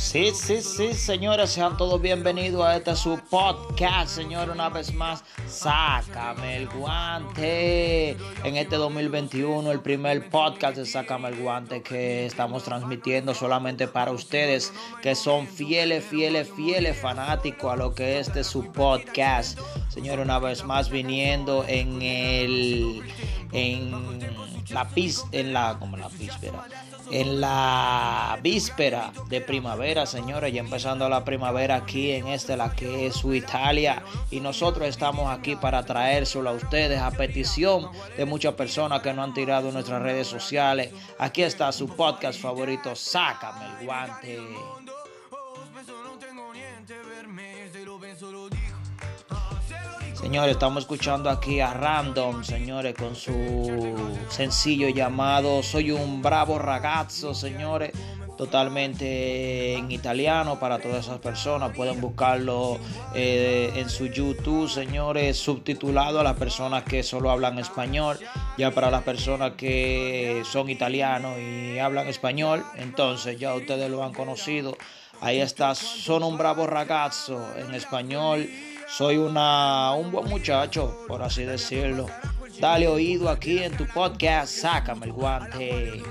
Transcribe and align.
Sí, 0.00 0.32
sí, 0.34 0.62
sí, 0.62 0.94
señores, 0.94 1.50
sean 1.50 1.76
todos 1.76 2.00
bienvenidos 2.00 2.64
a 2.64 2.74
este 2.74 2.96
su 2.96 3.20
podcast, 3.30 4.08
señor, 4.08 4.48
una 4.48 4.70
vez 4.70 4.92
más, 4.94 5.22
Sácame 5.46 6.56
el 6.56 6.68
guante. 6.68 8.16
En 8.42 8.56
este 8.56 8.76
2021, 8.76 9.70
el 9.70 9.80
primer 9.80 10.28
podcast 10.30 10.78
de 10.78 10.86
Sácame 10.86 11.28
el 11.28 11.36
guante 11.36 11.82
que 11.82 12.24
estamos 12.24 12.64
transmitiendo 12.64 13.34
solamente 13.34 13.86
para 13.86 14.10
ustedes 14.10 14.72
que 15.02 15.14
son 15.14 15.46
fieles, 15.46 16.02
fieles, 16.02 16.50
fieles 16.50 16.96
fanáticos 16.96 17.70
a 17.72 17.76
lo 17.76 17.94
que 17.94 18.18
es 18.18 18.32
de 18.32 18.42
su 18.42 18.72
podcast. 18.72 19.60
Señor, 19.90 20.18
una 20.18 20.38
vez 20.38 20.64
más 20.64 20.90
viniendo 20.90 21.64
en 21.68 22.00
el 22.00 23.02
en 23.52 23.92
la 24.70 24.88
pis 24.88 25.24
en 25.30 25.52
la 25.52 25.76
como 25.78 25.98
la 25.98 26.08
víspera 26.08 26.64
en 27.10 27.40
la 27.40 28.38
víspera 28.42 29.12
de 29.28 29.40
primavera, 29.40 30.06
señores, 30.06 30.52
ya 30.52 30.60
empezando 30.60 31.08
la 31.08 31.24
primavera 31.24 31.76
aquí 31.76 32.12
en 32.12 32.28
este, 32.28 32.56
la 32.56 32.74
que 32.74 33.06
es 33.06 33.16
su 33.16 33.34
Italia. 33.34 34.02
Y 34.30 34.40
nosotros 34.40 34.88
estamos 34.88 35.30
aquí 35.30 35.56
para 35.56 35.84
traérselo 35.84 36.50
a 36.50 36.52
ustedes 36.52 37.00
a 37.00 37.10
petición 37.10 37.88
de 38.16 38.24
muchas 38.24 38.54
personas 38.54 39.02
que 39.02 39.12
no 39.12 39.22
han 39.22 39.34
tirado 39.34 39.72
nuestras 39.72 40.02
redes 40.02 40.26
sociales. 40.26 40.92
Aquí 41.18 41.42
está 41.42 41.72
su 41.72 41.88
podcast 41.88 42.40
favorito, 42.40 42.94
Sácame 42.94 43.80
el 43.80 43.86
guante. 43.86 44.38
Señores, 50.20 50.52
estamos 50.52 50.82
escuchando 50.82 51.30
aquí 51.30 51.60
a 51.60 51.72
Random, 51.72 52.44
señores, 52.44 52.94
con 52.94 53.16
su 53.16 54.06
sencillo 54.28 54.90
llamado 54.90 55.62
Soy 55.62 55.92
un 55.92 56.20
bravo 56.20 56.58
ragazzo, 56.58 57.32
señores. 57.34 57.92
Totalmente 58.36 59.74
en 59.74 59.90
italiano 59.90 60.60
para 60.60 60.78
todas 60.78 61.06
esas 61.06 61.20
personas. 61.20 61.74
Pueden 61.74 62.02
buscarlo 62.02 62.78
eh, 63.14 63.72
en 63.76 63.88
su 63.88 64.06
YouTube, 64.06 64.68
señores, 64.68 65.38
subtitulado 65.38 66.20
a 66.20 66.24
las 66.24 66.36
personas 66.36 66.84
que 66.84 67.02
solo 67.02 67.30
hablan 67.30 67.58
español. 67.58 68.18
Ya 68.58 68.70
para 68.72 68.90
las 68.90 69.02
personas 69.02 69.52
que 69.52 70.42
son 70.44 70.68
italianos 70.68 71.38
y 71.38 71.78
hablan 71.78 72.08
español, 72.08 72.62
entonces 72.76 73.38
ya 73.38 73.54
ustedes 73.54 73.90
lo 73.90 74.04
han 74.04 74.12
conocido. 74.12 74.76
Ahí 75.22 75.40
está, 75.40 75.74
son 75.74 76.22
un 76.22 76.38
bravo 76.38 76.66
ragazzo 76.66 77.42
en 77.56 77.74
español 77.74 78.48
soy 78.90 79.16
una, 79.16 79.94
un 79.94 80.10
buen 80.10 80.28
muchacho, 80.28 81.04
por 81.06 81.22
así 81.22 81.44
decirlo. 81.44 82.06
Dale 82.60 82.88
oído 82.88 83.28
aquí 83.30 83.58
en 83.58 83.76
tu 83.76 83.86
podcast, 83.86 84.52
sácame 84.52 85.06
el 85.06 85.12
guante. 85.12 86.02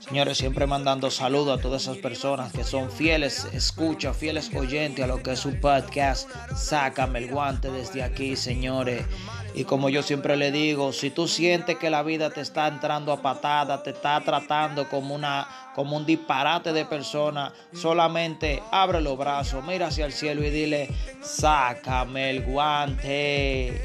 Señores, 0.00 0.38
siempre 0.38 0.66
mandando 0.66 1.10
saludos 1.10 1.58
a 1.58 1.62
todas 1.62 1.82
esas 1.82 1.98
personas 1.98 2.52
que 2.52 2.62
son 2.62 2.90
fieles, 2.90 3.46
escucha, 3.52 4.14
fieles 4.14 4.54
oyentes 4.54 5.04
a 5.04 5.08
lo 5.08 5.22
que 5.22 5.32
es 5.32 5.40
su 5.40 5.58
podcast. 5.58 6.30
Sácame 6.54 7.18
el 7.20 7.30
guante 7.30 7.70
desde 7.70 8.02
aquí, 8.02 8.36
señores. 8.36 9.04
Y 9.54 9.64
como 9.64 9.90
yo 9.90 10.02
siempre 10.02 10.36
le 10.36 10.50
digo, 10.50 10.92
si 10.92 11.10
tú 11.10 11.28
sientes 11.28 11.76
que 11.76 11.90
la 11.90 12.02
vida 12.02 12.30
te 12.30 12.40
está 12.40 12.68
entrando 12.68 13.12
a 13.12 13.20
patada, 13.20 13.82
te 13.82 13.90
está 13.90 14.18
tratando 14.20 14.88
como, 14.88 15.14
una, 15.14 15.46
como 15.74 15.96
un 15.96 16.06
disparate 16.06 16.72
de 16.72 16.86
persona, 16.86 17.52
solamente 17.74 18.62
abre 18.70 19.02
los 19.02 19.18
brazos, 19.18 19.62
mira 19.64 19.88
hacia 19.88 20.06
el 20.06 20.12
cielo 20.12 20.42
y 20.42 20.50
dile, 20.50 20.88
sácame 21.20 22.30
el 22.30 22.44
guante. 22.44 23.84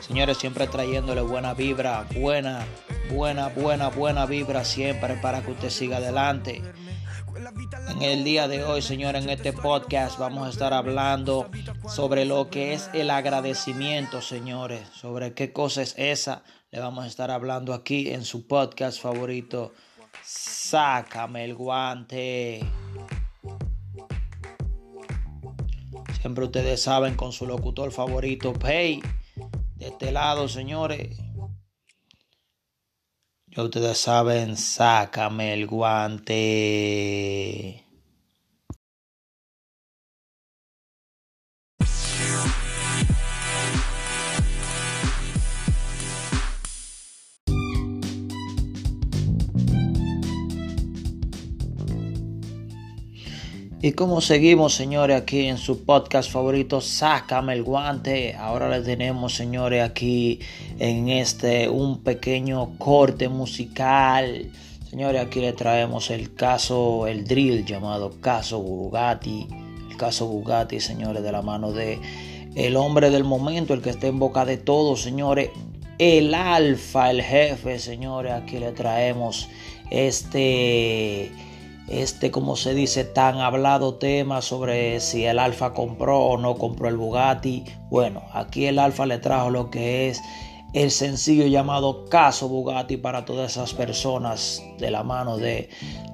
Señores, 0.00 0.38
siempre 0.38 0.66
trayéndole 0.66 1.20
buena 1.20 1.54
vibra, 1.54 2.04
buena 2.16 2.66
buena, 3.10 3.48
buena, 3.48 3.88
buena 3.88 4.26
vibra 4.26 4.64
siempre 4.64 5.14
para 5.14 5.42
que 5.42 5.52
usted 5.52 5.70
siga 5.70 5.98
adelante. 5.98 6.62
En 7.88 8.02
el 8.02 8.24
día 8.24 8.48
de 8.48 8.64
hoy, 8.64 8.82
señor, 8.82 9.16
en 9.16 9.28
este 9.30 9.52
podcast 9.52 10.18
vamos 10.18 10.46
a 10.46 10.50
estar 10.50 10.72
hablando 10.72 11.50
sobre 11.88 12.24
lo 12.24 12.50
que 12.50 12.74
es 12.74 12.90
el 12.92 13.10
agradecimiento, 13.10 14.20
señores. 14.20 14.86
Sobre 14.92 15.34
qué 15.34 15.52
cosa 15.52 15.82
es 15.82 15.94
esa. 15.96 16.42
Le 16.70 16.80
vamos 16.80 17.04
a 17.04 17.06
estar 17.06 17.30
hablando 17.30 17.74
aquí 17.74 18.10
en 18.10 18.24
su 18.24 18.46
podcast 18.46 19.00
favorito. 19.00 19.72
Sácame 20.22 21.44
el 21.44 21.54
guante. 21.54 22.60
Siempre 26.20 26.44
ustedes 26.44 26.82
saben 26.82 27.14
con 27.14 27.32
su 27.32 27.46
locutor 27.46 27.92
favorito, 27.92 28.52
Pay. 28.52 29.00
De 29.76 29.88
este 29.88 30.10
lado, 30.12 30.48
señores, 30.48 31.20
ya 33.50 33.62
ustedes 33.62 33.98
saben, 33.98 34.56
sácame 34.56 35.52
el 35.54 35.66
guante. 35.66 36.38
Y 53.88 53.92
como 53.92 54.20
seguimos, 54.20 54.74
señores, 54.74 55.18
aquí 55.18 55.46
en 55.46 55.56
su 55.56 55.82
podcast 55.86 56.30
favorito, 56.30 56.82
Sácame 56.82 57.54
el 57.54 57.62
guante. 57.62 58.34
Ahora 58.34 58.68
le 58.68 58.82
tenemos, 58.82 59.34
señores, 59.34 59.82
aquí 59.82 60.40
en 60.78 61.08
este 61.08 61.70
un 61.70 62.02
pequeño 62.02 62.76
corte 62.76 63.30
musical. 63.30 64.52
Señores, 64.90 65.22
aquí 65.22 65.40
le 65.40 65.54
traemos 65.54 66.10
el 66.10 66.34
caso, 66.34 67.06
el 67.06 67.24
drill 67.24 67.64
llamado 67.64 68.20
caso 68.20 68.60
Bugatti. 68.60 69.48
El 69.90 69.96
caso 69.96 70.26
Bugatti, 70.26 70.80
señores, 70.80 71.22
de 71.22 71.32
la 71.32 71.40
mano 71.40 71.72
de 71.72 71.98
el 72.56 72.76
hombre 72.76 73.08
del 73.08 73.24
momento, 73.24 73.72
el 73.72 73.80
que 73.80 73.88
está 73.88 74.06
en 74.06 74.18
boca 74.18 74.44
de 74.44 74.58
todos, 74.58 75.00
señores. 75.00 75.48
El 75.96 76.34
alfa, 76.34 77.10
el 77.10 77.22
jefe, 77.22 77.78
señores, 77.78 78.32
aquí 78.32 78.58
le 78.58 78.72
traemos 78.72 79.48
este 79.90 81.32
este, 81.88 82.30
como 82.30 82.56
se 82.56 82.74
dice, 82.74 83.04
tan 83.04 83.38
hablado 83.38 83.94
tema 83.94 84.42
sobre 84.42 85.00
si 85.00 85.24
el 85.24 85.38
Alfa 85.38 85.72
compró 85.72 86.18
o 86.20 86.36
no 86.36 86.56
compró 86.56 86.88
el 86.88 86.96
Bugatti. 86.96 87.64
Bueno, 87.90 88.22
aquí 88.32 88.66
el 88.66 88.78
Alfa 88.78 89.06
le 89.06 89.18
trajo 89.18 89.50
lo 89.50 89.70
que 89.70 90.08
es 90.08 90.20
el 90.74 90.90
sencillo 90.90 91.46
llamado 91.46 92.04
Caso 92.06 92.48
Bugatti 92.48 92.98
para 92.98 93.24
todas 93.24 93.52
esas 93.52 93.72
personas 93.72 94.62
de 94.78 94.90
la 94.90 95.02
mano 95.02 95.38
de, 95.38 95.70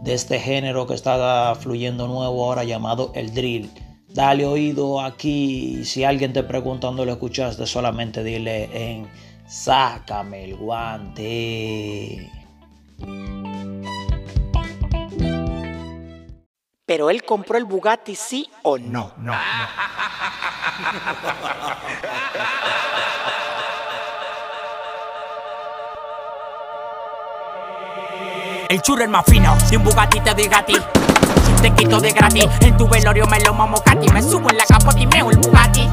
este 0.06 0.38
género 0.38 0.86
que 0.86 0.94
está 0.94 1.54
fluyendo 1.58 2.06
nuevo 2.06 2.44
ahora 2.44 2.62
llamado 2.64 3.10
el 3.14 3.34
drill. 3.34 3.70
Dale 4.08 4.46
oído 4.46 5.00
aquí. 5.00 5.84
Si 5.84 6.04
alguien 6.04 6.32
te 6.32 6.44
pregunta 6.44 6.86
dónde 6.86 7.04
lo 7.04 7.12
escuchaste, 7.12 7.66
solamente 7.66 8.22
dile 8.22 8.68
en 8.72 9.08
Sácame 9.48 10.44
el 10.44 10.56
guante. 10.56 12.30
Pero 16.86 17.08
él 17.08 17.24
compró 17.24 17.56
el 17.56 17.64
Bugatti, 17.64 18.14
sí 18.14 18.50
o 18.62 18.76
no. 18.76 19.14
No, 19.16 19.32
no, 19.32 19.34
El 28.68 28.82
churro 28.82 29.04
es 29.04 29.08
más 29.08 29.24
fino, 29.24 29.56
de 29.70 29.78
un 29.78 29.84
Bugatti 29.84 30.20
te 30.20 30.34
doy 30.34 30.46
gati. 30.46 30.76
Te 31.62 31.70
quito 31.70 32.00
de 32.00 32.10
gratis, 32.12 32.48
en 32.60 32.76
tu 32.76 32.86
velorio 32.86 33.26
me 33.28 33.40
lo 33.40 33.54
mamo 33.54 33.82
cati. 33.82 34.10
Me 34.10 34.22
subo 34.22 34.50
en 34.50 34.58
la 34.58 34.66
capota 34.66 35.00
y 35.00 35.06
meo 35.06 35.30
el 35.30 35.38
Bugatti. 35.38 35.88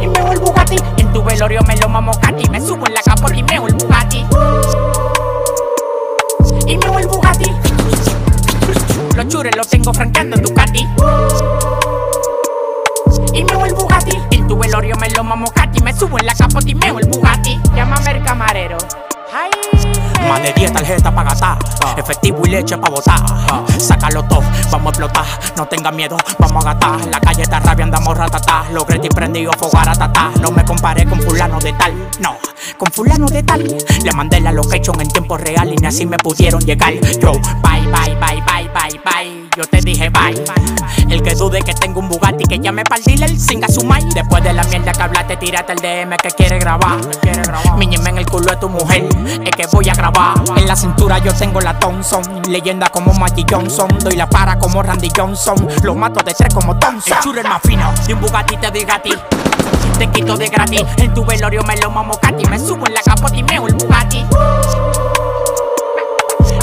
Y 0.00 0.06
meo 0.06 0.30
el 0.32 0.38
Bugatti, 0.38 0.76
en 0.98 1.12
tu 1.12 1.24
velorio 1.24 1.60
me 1.62 1.76
lo 1.76 1.88
mamo 1.88 2.12
cati. 2.20 2.48
Me 2.50 2.60
subo 2.60 2.86
en 2.86 2.93
la 2.93 2.93
Más 20.84 20.90
de 20.90 20.96
10 20.96 21.02
tarjetas 21.02 21.12
para 21.12 21.30
gastar. 21.30 21.98
Efectivo 21.98 22.40
y 22.44 22.50
leche 22.50 22.76
para 22.76 22.94
botar. 22.94 23.20
Sácalo 23.80 24.22
todo, 24.24 24.42
vamos 24.70 24.86
a 24.86 24.90
explotar. 24.90 25.24
No 25.56 25.66
tenga 25.66 25.90
miedo, 25.90 26.16
vamos 26.38 26.64
a 26.64 26.74
gastar. 26.74 27.06
La 27.06 27.20
calle 27.20 27.42
está 27.42 27.60
rabia, 27.60 27.84
andamos 27.84 28.16
ratatá. 28.16 28.64
Los 28.72 28.84
y 29.02 29.08
prendido, 29.08 29.50
fogar 29.58 29.88
a 29.88 29.94
tatá. 29.94 30.30
No 30.40 30.50
me 30.50 30.64
comparé 30.64 31.06
con 31.06 31.20
fulano 31.20 31.58
de 31.58 31.72
tal, 31.72 31.94
no. 32.20 32.36
Con 32.76 32.90
fulano 32.92 33.26
de 33.26 33.42
tal. 33.42 33.62
Le 34.02 34.12
mandé 34.12 34.40
la 34.40 34.52
location 34.52 35.00
en 35.00 35.08
tiempo 35.08 35.36
real 35.36 35.72
y 35.72 35.76
ni 35.76 35.86
así 35.86 36.06
me 36.06 36.18
pudieron 36.18 36.60
llegar. 36.60 36.92
Yo, 36.92 37.32
bye, 37.62 37.86
bye, 37.86 38.14
bye, 38.16 38.42
bye, 38.46 38.68
bye, 38.68 39.00
bye. 39.04 39.43
Yo 39.56 39.64
te 39.66 39.80
dije 39.80 40.10
bye. 40.10 40.44
El 41.08 41.22
que 41.22 41.34
dude 41.34 41.60
que 41.62 41.74
tengo 41.74 42.00
un 42.00 42.08
Bugatti 42.08 42.44
que 42.44 42.58
llame 42.58 42.82
para 42.82 42.98
el 42.98 43.04
dealer, 43.04 43.38
singa 43.38 43.68
su 43.68 43.84
mai. 43.84 44.02
Después 44.14 44.42
de 44.42 44.52
la 44.52 44.64
mierda 44.64 44.92
que 44.92 45.02
hablaste, 45.02 45.36
tírate 45.36 45.72
el 45.72 45.78
DM 45.78 46.16
que 46.16 46.30
quiere 46.30 46.58
grabar. 46.58 46.98
Miñeme 47.76 48.10
en 48.10 48.18
el 48.18 48.26
culo 48.26 48.50
de 48.50 48.56
tu 48.56 48.68
mujer, 48.68 49.06
es 49.44 49.50
que 49.52 49.66
voy 49.70 49.88
a 49.88 49.94
grabar. 49.94 50.34
En 50.56 50.66
la 50.66 50.74
cintura 50.74 51.18
yo 51.18 51.32
tengo 51.34 51.60
la 51.60 51.78
Thompson, 51.78 52.42
leyenda 52.48 52.88
como 52.88 53.12
Maggie 53.14 53.46
Johnson. 53.48 53.88
Doy 54.00 54.16
la 54.16 54.28
para 54.28 54.58
como 54.58 54.82
Randy 54.82 55.10
Johnson, 55.16 55.56
lo 55.82 55.94
mato 55.94 56.22
de 56.24 56.34
tres 56.34 56.52
como 56.52 56.76
Thompson. 56.76 57.16
El 57.16 57.22
churro 57.22 57.42
más 57.44 57.62
fino, 57.62 57.92
de 58.06 58.14
un 58.14 58.20
Bugatti 58.20 58.56
te 58.56 58.70
diga 58.70 58.96
a 58.96 59.02
ti. 59.02 59.12
Te 59.98 60.08
quito 60.08 60.36
de 60.36 60.48
gratis, 60.48 60.82
en 60.96 61.14
tu 61.14 61.24
velorio 61.24 61.62
me 61.62 61.76
lo 61.76 61.90
mamo 61.90 62.18
Katy. 62.18 62.44
Me 62.46 62.58
subo 62.58 62.86
en 62.86 62.94
la 62.94 63.00
capota 63.02 63.36
y 63.36 63.44
meo 63.44 63.68
el 63.68 63.74
Bugatti. 63.74 64.24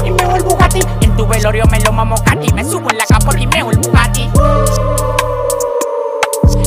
Y 0.03 0.11
meo 0.11 0.35
el 0.35 0.43
Bugatti, 0.43 0.81
tu 1.21 1.27
velorio 1.27 1.65
me 1.67 1.79
lo 1.81 1.91
mamo 1.91 2.15
Katy. 2.15 2.51
Me 2.53 2.63
subo 2.63 2.89
en 2.89 2.97
la 2.97 3.05
capota 3.05 3.39
y 3.39 3.45
meo 3.45 3.69
el 3.69 3.77
Bugatti. 3.77 4.27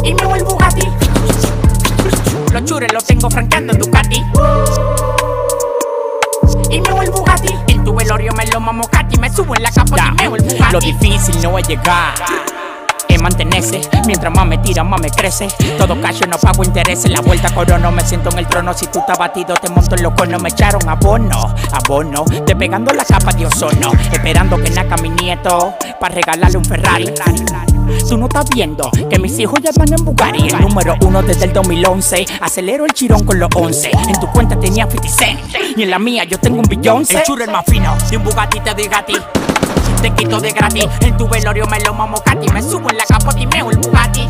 Y 0.04 0.14
meo 0.14 0.36
el 0.36 0.44
Bugatti. 0.44 0.88
Los 2.52 2.64
chures 2.64 2.92
los 2.92 3.02
tengo 3.02 3.28
franqueando 3.28 3.72
en 3.72 3.80
Ducati. 3.80 4.22
Y 6.70 6.80
meo 6.80 7.02
el 7.02 7.10
Bugatti. 7.10 7.52
En 7.66 7.82
tu 7.82 7.96
velorio 7.96 8.32
me 8.34 8.46
lo 8.46 8.60
mamo 8.60 8.86
Katy. 8.88 9.18
Me 9.18 9.28
subo 9.28 9.56
en 9.56 9.62
la 9.64 9.72
capota 9.72 10.12
y 10.12 10.22
meo 10.22 10.36
el 10.36 10.42
Bugatti. 10.42 10.72
Lo 10.72 10.78
difícil 10.78 11.42
no 11.42 11.58
es 11.58 11.66
llegar 11.66 12.14
Mientras 14.06 14.34
más 14.34 14.46
me 14.46 14.58
tira, 14.58 14.84
más 14.84 15.00
me 15.00 15.10
crece. 15.10 15.48
Todo 15.78 15.98
cacho, 16.00 16.26
no 16.26 16.36
pago 16.36 16.62
intereses. 16.62 17.10
La 17.10 17.20
vuelta 17.20 17.52
corono, 17.54 17.90
me 17.90 18.02
siento 18.02 18.30
en 18.30 18.40
el 18.40 18.46
trono. 18.46 18.74
Si 18.74 18.86
tú 18.86 18.98
estás 18.98 19.18
batido, 19.18 19.54
te 19.54 19.70
monto 19.70 19.96
en 19.96 20.02
los 20.02 20.12
conos. 20.12 20.42
Me 20.42 20.50
echaron 20.50 20.86
abono, 20.88 21.54
abono. 21.72 22.24
Despegando 22.46 22.92
la 22.92 23.04
capa 23.04 23.32
de 23.32 23.46
ozono. 23.46 23.92
Esperando 24.12 24.58
que 24.58 24.70
naca 24.70 24.96
mi 24.98 25.08
nieto. 25.08 25.74
Para 25.98 26.14
regalarle 26.14 26.58
un 26.58 26.64
Ferrari. 26.64 27.12
Tú 28.08 28.18
no 28.18 28.26
estás 28.26 28.48
viendo 28.50 28.90
que 29.08 29.18
mis 29.18 29.38
hijos 29.38 29.58
ya 29.62 29.70
van 29.74 29.92
en 29.92 30.04
Bugatti. 30.04 30.48
El 30.48 30.60
número 30.60 30.94
uno 31.00 31.22
desde 31.22 31.46
el 31.46 31.52
2011. 31.54 32.26
Acelero 32.42 32.84
el 32.84 32.92
chirón 32.92 33.24
con 33.24 33.38
los 33.38 33.48
11. 33.54 33.90
En 34.08 34.20
tu 34.20 34.26
cuenta 34.28 34.58
tenía 34.60 34.86
50 34.86 35.08
cent. 35.08 35.40
Y 35.76 35.82
en 35.82 35.90
la 35.90 35.98
mía 35.98 36.24
yo 36.24 36.38
tengo 36.38 36.58
un 36.58 36.68
billón. 36.68 37.06
El 37.08 37.22
churro 37.22 37.44
el 37.44 37.50
más 37.50 37.64
fino. 37.66 37.96
De 38.10 38.18
un 38.18 38.24
Bugatti 38.24 38.60
te 38.60 38.74
diga 38.74 38.98
a 38.98 39.06
ti 39.06 39.16
te 40.04 40.12
quito 40.12 40.38
de 40.38 40.52
gratis. 40.52 40.86
En 41.00 41.16
tu 41.16 41.26
velorio 41.26 41.66
me 41.66 41.80
lo 41.80 41.94
mamo 41.94 42.18
Katy. 42.22 42.52
Me 42.52 42.62
subo 42.62 42.90
en 42.90 42.98
la 42.98 43.04
capota 43.04 43.40
y 43.40 43.46
meo 43.46 43.70
el 43.70 43.78
Bugatti. 43.78 44.28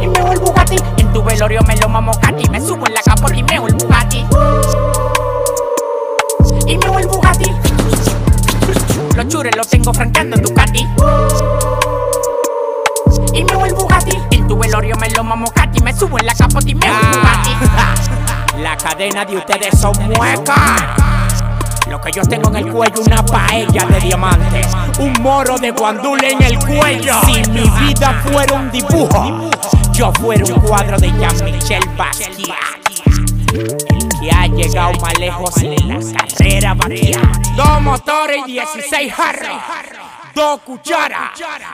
Y 0.00 0.06
meo 0.06 0.32
el 0.32 0.38
Bugatti. 0.38 0.76
En 0.98 1.12
tu 1.12 1.20
velorio 1.24 1.60
me 1.62 1.76
lo 1.76 1.88
mamo 1.88 2.12
Katy. 2.20 2.48
Me 2.50 2.60
subo 2.60 2.86
en 2.86 2.94
la 2.94 3.00
capota 3.00 3.34
y 3.34 3.42
meo 3.42 3.66
el 3.66 3.74
Bugatti. 3.74 4.24
Y 6.68 6.78
meo 6.78 6.98
el 7.00 7.06
Bugatti. 7.08 7.50
Los 9.16 9.28
chures 9.28 9.56
los 9.56 9.66
tengo 9.66 9.92
franqueando 9.92 10.36
en 10.36 10.42
Ducati. 10.42 10.86
Y 13.32 13.44
meo 13.44 13.66
el 13.66 13.74
Bugatti. 13.74 14.16
En 14.30 14.46
tu 14.46 14.56
velorio 14.56 14.94
me 14.96 15.10
lo 15.10 15.24
mamo 15.24 15.50
Katy. 15.50 15.82
Me 15.82 15.92
subo 15.92 16.20
en 16.20 16.26
la 16.26 16.34
capota 16.34 16.68
y 16.68 16.74
meo 16.76 16.92
el 16.92 17.06
Bugatti. 17.18 17.50
La 18.62 18.76
cadena 18.76 19.24
de 19.24 19.36
ustedes 19.36 19.76
son 19.80 19.92
muecas. 20.06 21.33
Lo 21.88 22.00
que 22.00 22.10
yo 22.12 22.22
tengo 22.22 22.48
en 22.48 22.56
el 22.56 22.72
cuello, 22.72 23.02
una 23.06 23.24
paella 23.24 23.84
de 23.86 24.00
diamantes. 24.00 24.66
Un 24.98 25.12
moro 25.20 25.58
de 25.58 25.70
guandule 25.70 26.32
en 26.32 26.42
el 26.42 26.58
cuello. 26.58 27.14
Si 27.26 27.50
mi 27.50 27.68
vida 27.80 28.22
fuera 28.24 28.54
un 28.54 28.70
dibujo, 28.70 29.50
yo 29.92 30.10
fuera 30.12 30.44
un 30.44 30.60
cuadro 30.60 30.98
de 30.98 31.08
Jean-Michel 31.12 31.84
Basquiat. 31.96 32.84
El 33.54 34.08
que 34.20 34.30
ha 34.32 34.46
llegado 34.46 34.92
más 35.00 35.18
lejos 35.18 35.56
en 35.58 35.88
la 35.88 36.00
carrera 36.16 36.74
vaquía. 36.74 37.20
Dos 37.56 37.82
motores 37.82 38.38
y 38.46 38.52
16 38.52 39.12
jarros. 39.12 39.62
Dos 40.34 40.60
cucharas 40.62 41.30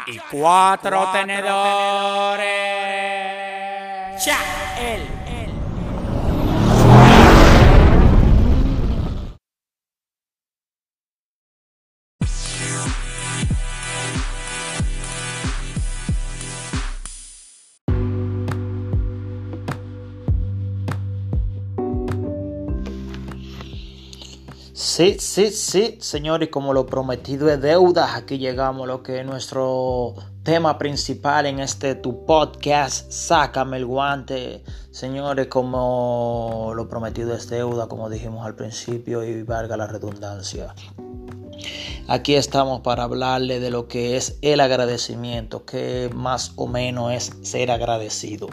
y 0.07 0.19
cuatro 0.31 1.09
tenedores. 1.13 2.51
Sí, 24.83 25.19
sí, 25.19 25.51
sí, 25.51 25.99
señores, 26.01 26.49
como 26.49 26.73
lo 26.73 26.87
prometido 26.87 27.51
es 27.51 27.61
deuda, 27.61 28.17
aquí 28.17 28.39
llegamos 28.39 28.89
lo 28.89 29.03
que 29.03 29.21
es 29.21 29.27
nuestro 29.27 30.15
tema 30.43 30.79
principal 30.79 31.45
en 31.45 31.61
este 31.61 31.97
tu 31.97 32.25
podcast, 32.25 33.13
Sácame 33.13 33.77
el 33.77 33.85
guante. 33.85 34.65
Señores, 34.91 35.49
como 35.49 36.73
lo 36.75 36.89
prometido 36.89 37.35
es 37.35 37.51
deuda, 37.51 37.89
como 37.89 38.09
dijimos 38.09 38.47
al 38.47 38.55
principio, 38.55 39.23
y 39.23 39.43
valga 39.43 39.77
la 39.77 39.87
redundancia. 39.87 40.75
Aquí 42.09 42.35
estamos 42.35 42.81
para 42.81 43.03
hablarle 43.03 43.61
de 43.61 43.71
lo 43.71 43.87
que 43.87 44.17
es 44.17 44.39
el 44.41 44.61
agradecimiento, 44.61 45.67
que 45.67 46.09
más 46.15 46.53
o 46.57 46.67
menos 46.67 47.13
es 47.13 47.33
ser 47.43 47.71
agradecido. 47.71 48.49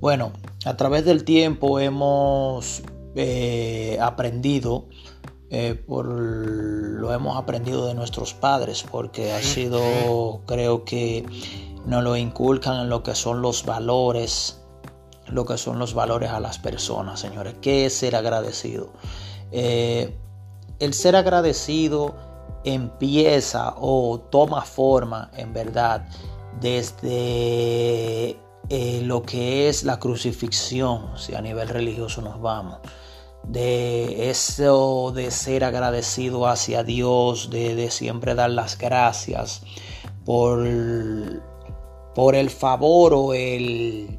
Bueno, 0.00 0.32
a 0.66 0.76
través 0.76 1.06
del 1.06 1.24
tiempo 1.24 1.80
hemos 1.80 2.82
eh, 3.14 3.96
aprendido 4.02 4.84
eh, 5.48 5.74
por, 5.74 6.06
lo 6.06 7.12
hemos 7.12 7.36
aprendido 7.36 7.86
de 7.86 7.94
nuestros 7.94 8.34
padres 8.34 8.84
porque 8.90 9.32
ha 9.32 9.40
sido, 9.40 10.40
creo 10.46 10.84
que 10.84 11.24
nos 11.86 12.02
lo 12.02 12.16
inculcan 12.16 12.80
en 12.80 12.88
lo 12.88 13.04
que 13.04 13.14
son 13.14 13.42
los 13.42 13.64
valores, 13.64 14.60
lo 15.28 15.46
que 15.46 15.56
son 15.56 15.78
los 15.78 15.94
valores 15.94 16.30
a 16.30 16.40
las 16.40 16.58
personas, 16.58 17.20
señores. 17.20 17.54
¿Qué 17.60 17.86
es 17.86 17.94
ser 17.94 18.16
agradecido? 18.16 18.92
Eh, 19.52 20.16
el 20.80 20.94
ser 20.94 21.14
agradecido 21.14 22.16
empieza 22.64 23.74
o 23.78 24.18
toma 24.18 24.62
forma, 24.62 25.30
en 25.36 25.52
verdad, 25.52 26.08
desde 26.60 28.36
eh, 28.68 29.00
lo 29.04 29.22
que 29.22 29.68
es 29.68 29.84
la 29.84 30.00
crucifixión, 30.00 31.16
si 31.16 31.36
a 31.36 31.40
nivel 31.40 31.68
religioso 31.68 32.20
nos 32.20 32.40
vamos 32.40 32.78
de 33.46 34.30
eso 34.30 35.12
de 35.14 35.30
ser 35.30 35.64
agradecido 35.64 36.46
hacia 36.46 36.82
Dios, 36.82 37.50
de, 37.50 37.90
siempre 37.90 38.34
dar 38.34 38.50
las 38.50 38.76
gracias 38.76 39.62
por, 40.24 40.66
por 42.14 42.34
el 42.34 42.50
favor 42.50 43.14
o 43.14 43.34
el, 43.34 44.18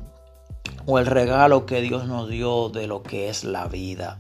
o 0.86 1.00
el 1.00 1.06
regalo 1.06 1.66
que 1.66 1.82
Dios 1.82 2.08
nos 2.08 2.30
dio 2.30 2.70
de 2.70 2.88
lo 2.88 3.04
que 3.04 3.30
es 3.30 3.44
la 3.44 3.68
vida. 3.68 4.20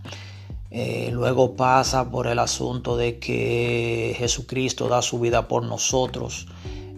Eh, 0.70 1.10
luego 1.14 1.56
pasa 1.56 2.12
por 2.12 2.28
el 2.28 2.40
asunto 2.40 2.98
de 2.98 3.20
que 3.20 4.14
Jesucristo 4.18 4.90
da 4.90 5.02
su 5.02 5.20
vida 5.20 5.48
por 5.48 5.64
nosotros, 5.64 6.48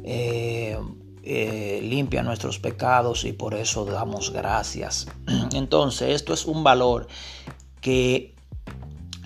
eh, 0.03 0.77
eh, 1.21 1.79
limpia 1.83 2.23
nuestros 2.23 2.57
pecados 2.57 3.25
y 3.25 3.33
por 3.33 3.53
eso 3.53 3.85
damos 3.85 4.31
gracias. 4.33 5.07
Entonces, 5.53 6.09
esto 6.15 6.33
es 6.33 6.47
un 6.47 6.63
valor 6.63 7.07
que 7.81 8.35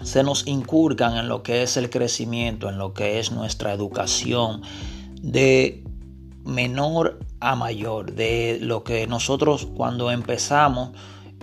se 0.04 0.24
nos 0.24 0.48
inculcan 0.48 1.18
en 1.18 1.28
lo 1.28 1.44
que 1.44 1.64
es 1.64 1.78
el 1.78 1.90
crecimiento, 1.90 2.70
en 2.70 2.78
lo 2.78 2.94
que 2.94 3.20
es 3.20 3.32
nuestra 3.32 3.74
educación, 3.74 4.62
de 5.22 5.84
menor 6.44 7.20
a 7.40 7.56
mayor, 7.56 8.14
de 8.14 8.58
lo 8.62 8.84
que 8.84 9.08
nosotros 9.08 9.68
cuando 9.76 10.12
empezamos, 10.12 10.92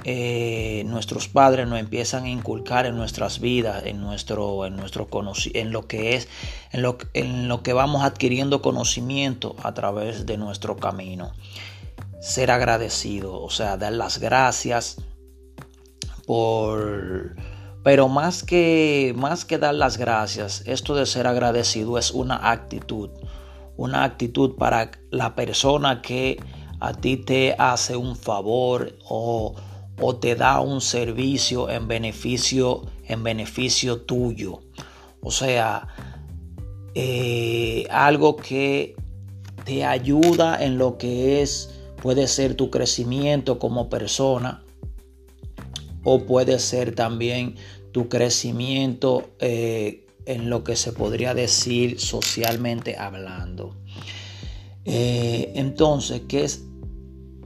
eh, 0.04 0.82
nuestros 0.86 1.28
padres 1.28 1.68
nos 1.68 1.78
empiezan 1.78 2.24
a 2.24 2.30
inculcar 2.30 2.86
en 2.86 2.96
nuestras 2.96 3.38
vidas, 3.38 3.84
en 3.84 4.00
nuestro, 4.00 4.64
en 4.64 4.76
nuestro 4.76 5.08
en 5.52 5.72
lo 5.72 5.86
que 5.86 6.14
es, 6.14 6.28
en 6.72 6.82
lo, 6.82 6.96
en 7.12 7.48
lo 7.48 7.62
que 7.62 7.74
vamos 7.74 8.02
adquiriendo 8.02 8.62
conocimiento 8.62 9.56
a 9.62 9.74
través 9.74 10.24
de 10.24 10.38
nuestro 10.38 10.76
camino. 10.76 11.32
Ser 12.20 12.50
agradecido, 12.50 13.40
o 13.40 13.50
sea, 13.50 13.76
dar 13.76 13.92
las 13.92 14.18
gracias 14.18 14.96
pero 17.82 18.08
más 18.08 18.42
que 18.42 19.14
más 19.16 19.44
que 19.44 19.58
dar 19.58 19.74
las 19.74 19.96
gracias, 19.96 20.62
esto 20.66 20.94
de 20.94 21.06
ser 21.06 21.26
agradecido 21.26 21.98
es 21.98 22.10
una 22.10 22.50
actitud, 22.50 23.10
una 23.76 24.04
actitud 24.04 24.56
para 24.56 24.90
la 25.10 25.34
persona 25.34 26.02
que 26.02 26.38
a 26.78 26.92
ti 26.92 27.16
te 27.16 27.54
hace 27.58 27.96
un 27.96 28.16
favor 28.16 28.96
o, 29.08 29.54
o 30.00 30.16
te 30.16 30.34
da 30.36 30.60
un 30.60 30.80
servicio 30.80 31.68
en 31.70 31.88
beneficio 31.88 32.82
en 33.06 33.24
beneficio 33.24 34.02
tuyo. 34.02 34.60
O 35.20 35.30
sea, 35.30 35.88
eh, 36.94 37.86
algo 37.90 38.36
que 38.36 38.94
te 39.64 39.84
ayuda 39.84 40.62
en 40.64 40.78
lo 40.78 40.96
que 40.96 41.42
es, 41.42 41.74
puede 42.00 42.28
ser 42.28 42.54
tu 42.54 42.70
crecimiento 42.70 43.58
como 43.58 43.88
persona 43.88 44.62
o 46.04 46.20
puede 46.26 46.58
ser 46.58 46.94
también 46.94 47.56
tu 47.92 48.08
crecimiento 48.08 49.30
eh, 49.38 50.06
en 50.26 50.50
lo 50.50 50.64
que 50.64 50.76
se 50.76 50.92
podría 50.92 51.34
decir 51.34 52.00
socialmente 52.00 52.96
hablando. 52.96 53.76
Eh, 54.84 55.52
entonces, 55.56 56.22
¿qué 56.28 56.44
es, 56.44 56.64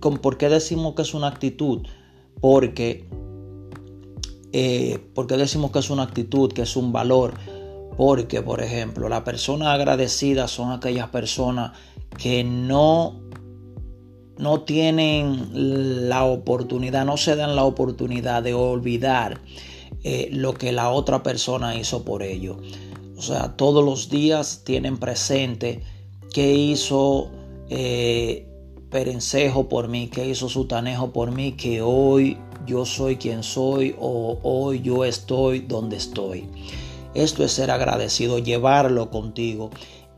¿por 0.01 0.39
qué 0.39 0.49
decimos 0.49 0.95
que 0.95 1.03
es 1.03 1.15
una 1.15 1.29
actitud? 1.29 1.87
Porque, 2.41 3.07
¿por 5.15 5.27
qué 5.27 5.37
decimos 5.37 5.71
que 5.71 5.79
es 5.79 5.91
una 5.91 6.03
actitud, 6.03 6.53
que 6.53 6.63
es 6.63 6.77
un 6.77 6.93
valor? 6.93 7.35
Porque, 7.97 8.43
por 8.43 8.61
ejemplo, 8.61 9.09
las 9.09 9.23
personas 9.23 9.69
agradecidas 9.69 10.51
son 10.51 10.73
aquellas 10.73 11.09
personas 11.09 11.73
que 12.19 12.45
no, 12.45 13.21
no 14.39 14.63
tienen 14.63 16.09
la 16.09 16.25
oportunidad, 16.25 17.05
no 17.05 17.17
se 17.17 17.37
dan 17.37 17.57
la 17.57 17.65
oportunidad 17.65 18.43
de 18.43 18.55
olvidar 18.55 19.41
eh, 20.03 20.29
lo 20.33 20.55
que 20.55 20.73
la 20.73 20.91
otra 20.91 21.23
persona 21.23 21.77
hizo 21.77 22.05
por 22.05 22.23
ellos. 22.23 22.57
O 23.17 23.23
sea, 23.23 23.57
todos 23.57 23.85
los 23.85 24.11
días 24.11 24.63
tienen 24.65 24.99
presente 24.99 25.83
qué 26.33 26.55
hizo 26.55 27.31
eh, 27.69 28.47
Perencejo 28.91 29.69
por 29.69 29.89
mí, 29.89 30.09
qué 30.09 30.29
hizo 30.29 30.49
Sutanejo 30.49 31.13
por 31.13 31.33
mí, 31.33 31.53
que 31.53 31.81
hoy 31.81 32.37
yo 32.67 32.85
soy 32.85 33.17
quien 33.17 33.43
soy 33.43 33.95
o 33.99 34.39
hoy 34.43 34.81
yo 34.83 35.05
estoy 35.05 35.61
donde 35.61 35.97
estoy. 35.97 36.49
Esto 37.15 37.45
es 37.45 37.53
ser 37.53 37.71
agradecido, 37.71 38.39
llevarlo 38.39 39.11
contigo 39.11 39.71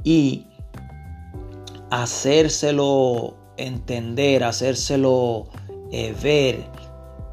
y 0.05 0.47
hacérselo 1.91 3.37
entender, 3.57 4.45
hacérselo 4.45 5.47
eh, 5.93 6.15
ver 6.23 6.65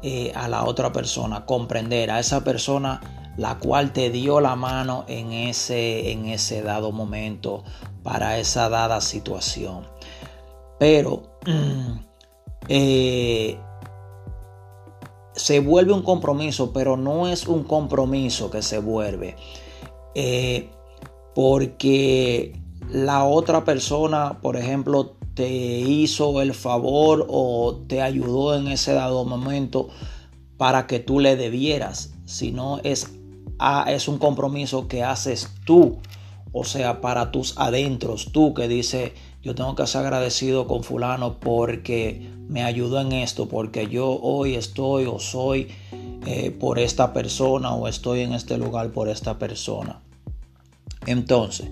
eh, 0.02 0.32
a 0.34 0.48
la 0.48 0.64
otra 0.64 0.92
persona, 0.92 1.44
comprender 1.46 2.10
a 2.10 2.20
esa 2.20 2.44
persona 2.44 3.00
la 3.36 3.58
cual 3.58 3.92
te 3.92 4.10
dio 4.10 4.40
la 4.40 4.54
mano 4.54 5.04
en 5.08 5.32
ese, 5.32 6.12
en 6.12 6.26
ese 6.26 6.62
dado 6.62 6.92
momento 6.92 7.64
para 8.02 8.38
esa 8.38 8.68
dada 8.68 9.00
situación. 9.00 9.86
Pero 10.78 11.38
eh, 12.68 13.58
se 15.34 15.60
vuelve 15.60 15.92
un 15.92 16.02
compromiso, 16.02 16.72
pero 16.72 16.96
no 16.96 17.26
es 17.26 17.48
un 17.48 17.64
compromiso 17.64 18.50
que 18.50 18.62
se 18.62 18.78
vuelve. 18.78 19.36
Porque 21.34 22.52
la 22.88 23.24
otra 23.24 23.64
persona, 23.64 24.38
por 24.40 24.56
ejemplo, 24.56 25.16
te 25.34 25.50
hizo 25.50 26.40
el 26.40 26.54
favor 26.54 27.26
o 27.28 27.82
te 27.88 28.02
ayudó 28.02 28.56
en 28.56 28.68
ese 28.68 28.92
dado 28.92 29.24
momento 29.24 29.88
para 30.56 30.86
que 30.86 31.00
tú 31.00 31.20
le 31.20 31.36
debieras, 31.36 32.14
sino 32.24 32.78
es, 32.84 33.10
es 33.86 34.08
un 34.08 34.18
compromiso 34.18 34.88
que 34.88 35.02
haces 35.02 35.50
tú, 35.66 35.98
o 36.52 36.64
sea, 36.64 37.00
para 37.00 37.32
tus 37.32 37.58
adentros, 37.58 38.30
tú 38.32 38.54
que 38.54 38.68
dices, 38.68 39.12
yo 39.42 39.54
tengo 39.54 39.74
que 39.74 39.86
ser 39.86 40.02
agradecido 40.02 40.66
con 40.66 40.84
fulano 40.84 41.40
porque 41.40 42.30
me 42.48 42.62
ayudó 42.62 43.00
en 43.00 43.12
esto, 43.12 43.48
porque 43.48 43.88
yo 43.88 44.18
hoy 44.20 44.54
estoy 44.54 45.06
o 45.06 45.18
soy 45.18 45.68
eh, 46.26 46.50
por 46.50 46.78
esta 46.78 47.12
persona 47.12 47.74
o 47.74 47.88
estoy 47.88 48.20
en 48.20 48.32
este 48.32 48.56
lugar 48.56 48.92
por 48.92 49.08
esta 49.08 49.38
persona. 49.38 50.00
Entonces, 51.06 51.68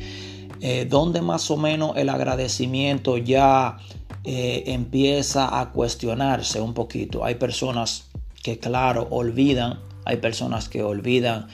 eh, 0.63 0.87
donde 0.89 1.21
más 1.21 1.51
o 1.51 1.59
menos 1.59 1.97
el 1.97 2.09
agradecimiento 2.09 3.19
ya 3.19 3.77
eh, 4.25 4.65
empieza 4.69 5.61
a 5.61 5.73
cuestionarse 5.73 6.61
un 6.61 6.73
poquito. 6.73 7.25
Hay 7.25 7.35
personas 7.35 8.09
que, 8.43 8.59
claro, 8.59 9.09
olvidan, 9.11 9.81
hay 10.07 10.17
personas 10.17 10.71
que 10.71 10.83
olvidan 10.83 11.49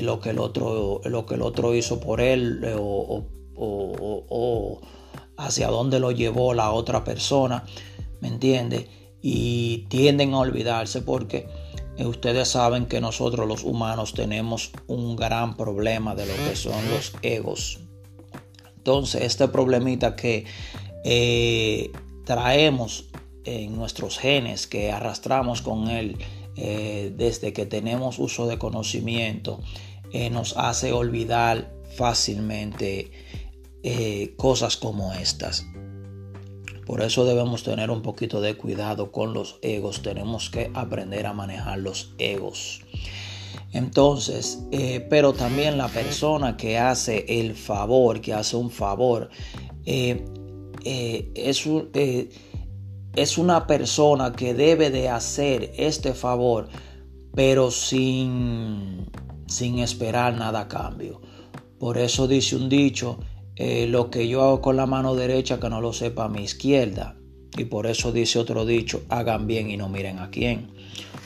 lo, 0.00 0.20
que 0.20 0.30
el 0.30 0.38
otro, 0.38 1.02
lo 1.04 1.26
que 1.26 1.34
el 1.34 1.42
otro 1.42 1.74
hizo 1.74 2.00
por 2.00 2.22
él 2.22 2.64
o 3.58 4.80
hacia 5.36 5.68
dónde 5.68 6.00
lo 6.00 6.12
llevó 6.12 6.54
la 6.54 6.70
otra 6.70 7.04
persona, 7.04 7.64
¿me 8.20 8.28
entiende? 8.28 8.88
Y 9.22 9.86
tienden 9.88 10.34
a 10.34 10.40
olvidarse 10.40 11.02
porque 11.02 11.48
eh, 11.96 12.06
ustedes 12.06 12.48
saben 12.48 12.86
que 12.86 13.00
nosotros 13.00 13.46
los 13.46 13.64
humanos 13.64 14.14
tenemos 14.14 14.70
un 14.86 15.16
gran 15.16 15.56
problema 15.56 16.14
de 16.14 16.26
lo 16.26 16.34
que 16.34 16.56
son 16.56 16.88
los 16.90 17.12
egos. 17.22 17.80
Entonces, 18.86 19.22
este 19.22 19.48
problemita 19.48 20.14
que 20.14 20.44
eh, 21.02 21.90
traemos 22.24 23.06
en 23.44 23.74
nuestros 23.74 24.16
genes, 24.16 24.68
que 24.68 24.92
arrastramos 24.92 25.60
con 25.60 25.88
él 25.88 26.16
eh, 26.54 27.12
desde 27.16 27.52
que 27.52 27.66
tenemos 27.66 28.20
uso 28.20 28.46
de 28.46 28.58
conocimiento, 28.58 29.60
nos 30.30 30.56
hace 30.56 30.92
olvidar 30.92 31.74
fácilmente 31.96 33.10
eh, 33.82 34.34
cosas 34.36 34.76
como 34.76 35.12
estas. 35.14 35.66
Por 36.86 37.02
eso 37.02 37.24
debemos 37.24 37.64
tener 37.64 37.90
un 37.90 38.02
poquito 38.02 38.40
de 38.40 38.56
cuidado 38.56 39.10
con 39.10 39.34
los 39.34 39.58
egos. 39.62 40.00
Tenemos 40.02 40.48
que 40.48 40.70
aprender 40.74 41.26
a 41.26 41.32
manejar 41.32 41.80
los 41.80 42.14
egos. 42.18 42.82
Entonces, 43.76 44.66
eh, 44.72 45.06
pero 45.10 45.34
también 45.34 45.76
la 45.76 45.88
persona 45.88 46.56
que 46.56 46.78
hace 46.78 47.26
el 47.28 47.54
favor, 47.54 48.22
que 48.22 48.32
hace 48.32 48.56
un 48.56 48.70
favor, 48.70 49.28
eh, 49.84 50.24
es, 50.82 51.68
es 53.16 53.36
una 53.36 53.66
persona 53.66 54.32
que 54.32 54.54
debe 54.54 54.88
de 54.88 55.10
hacer 55.10 55.74
este 55.76 56.14
favor, 56.14 56.70
pero 57.34 57.70
sin, 57.70 59.10
sin 59.46 59.80
esperar 59.80 60.38
nada 60.38 60.60
a 60.60 60.68
cambio. 60.68 61.20
Por 61.78 61.98
eso 61.98 62.26
dice 62.26 62.56
un 62.56 62.70
dicho, 62.70 63.18
eh, 63.56 63.86
lo 63.88 64.08
que 64.08 64.26
yo 64.26 64.42
hago 64.42 64.62
con 64.62 64.76
la 64.76 64.86
mano 64.86 65.14
derecha 65.14 65.60
que 65.60 65.68
no 65.68 65.82
lo 65.82 65.92
sepa 65.92 66.30
mi 66.30 66.44
izquierda. 66.44 67.18
Y 67.58 67.66
por 67.66 67.86
eso 67.86 68.10
dice 68.10 68.38
otro 68.38 68.64
dicho, 68.64 69.02
hagan 69.10 69.46
bien 69.46 69.68
y 69.68 69.76
no 69.76 69.90
miren 69.90 70.18
a 70.18 70.30
quién. 70.30 70.70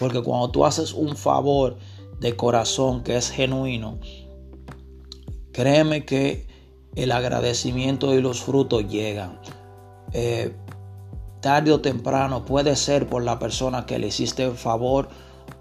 Porque 0.00 0.21
cuando 0.21 0.50
tú 0.50 0.64
haces 0.64 0.92
un 0.92 1.16
favor 1.16 1.78
de 2.21 2.37
corazón 2.37 3.03
que 3.03 3.17
es 3.17 3.31
genuino, 3.31 3.99
créeme 5.53 6.05
que 6.05 6.47
el 6.95 7.12
agradecimiento 7.12 8.15
y 8.15 8.21
los 8.21 8.43
frutos 8.43 8.89
llegan. 8.89 9.41
Eh, 10.12 10.55
tarde 11.41 11.73
o 11.73 11.81
temprano 11.81 12.45
puede 12.45 12.77
ser 12.77 13.07
por 13.07 13.23
la 13.23 13.39
persona 13.39 13.87
que 13.87 13.99
le 13.99 14.09
hiciste 14.09 14.45
el 14.45 14.55
favor 14.55 15.09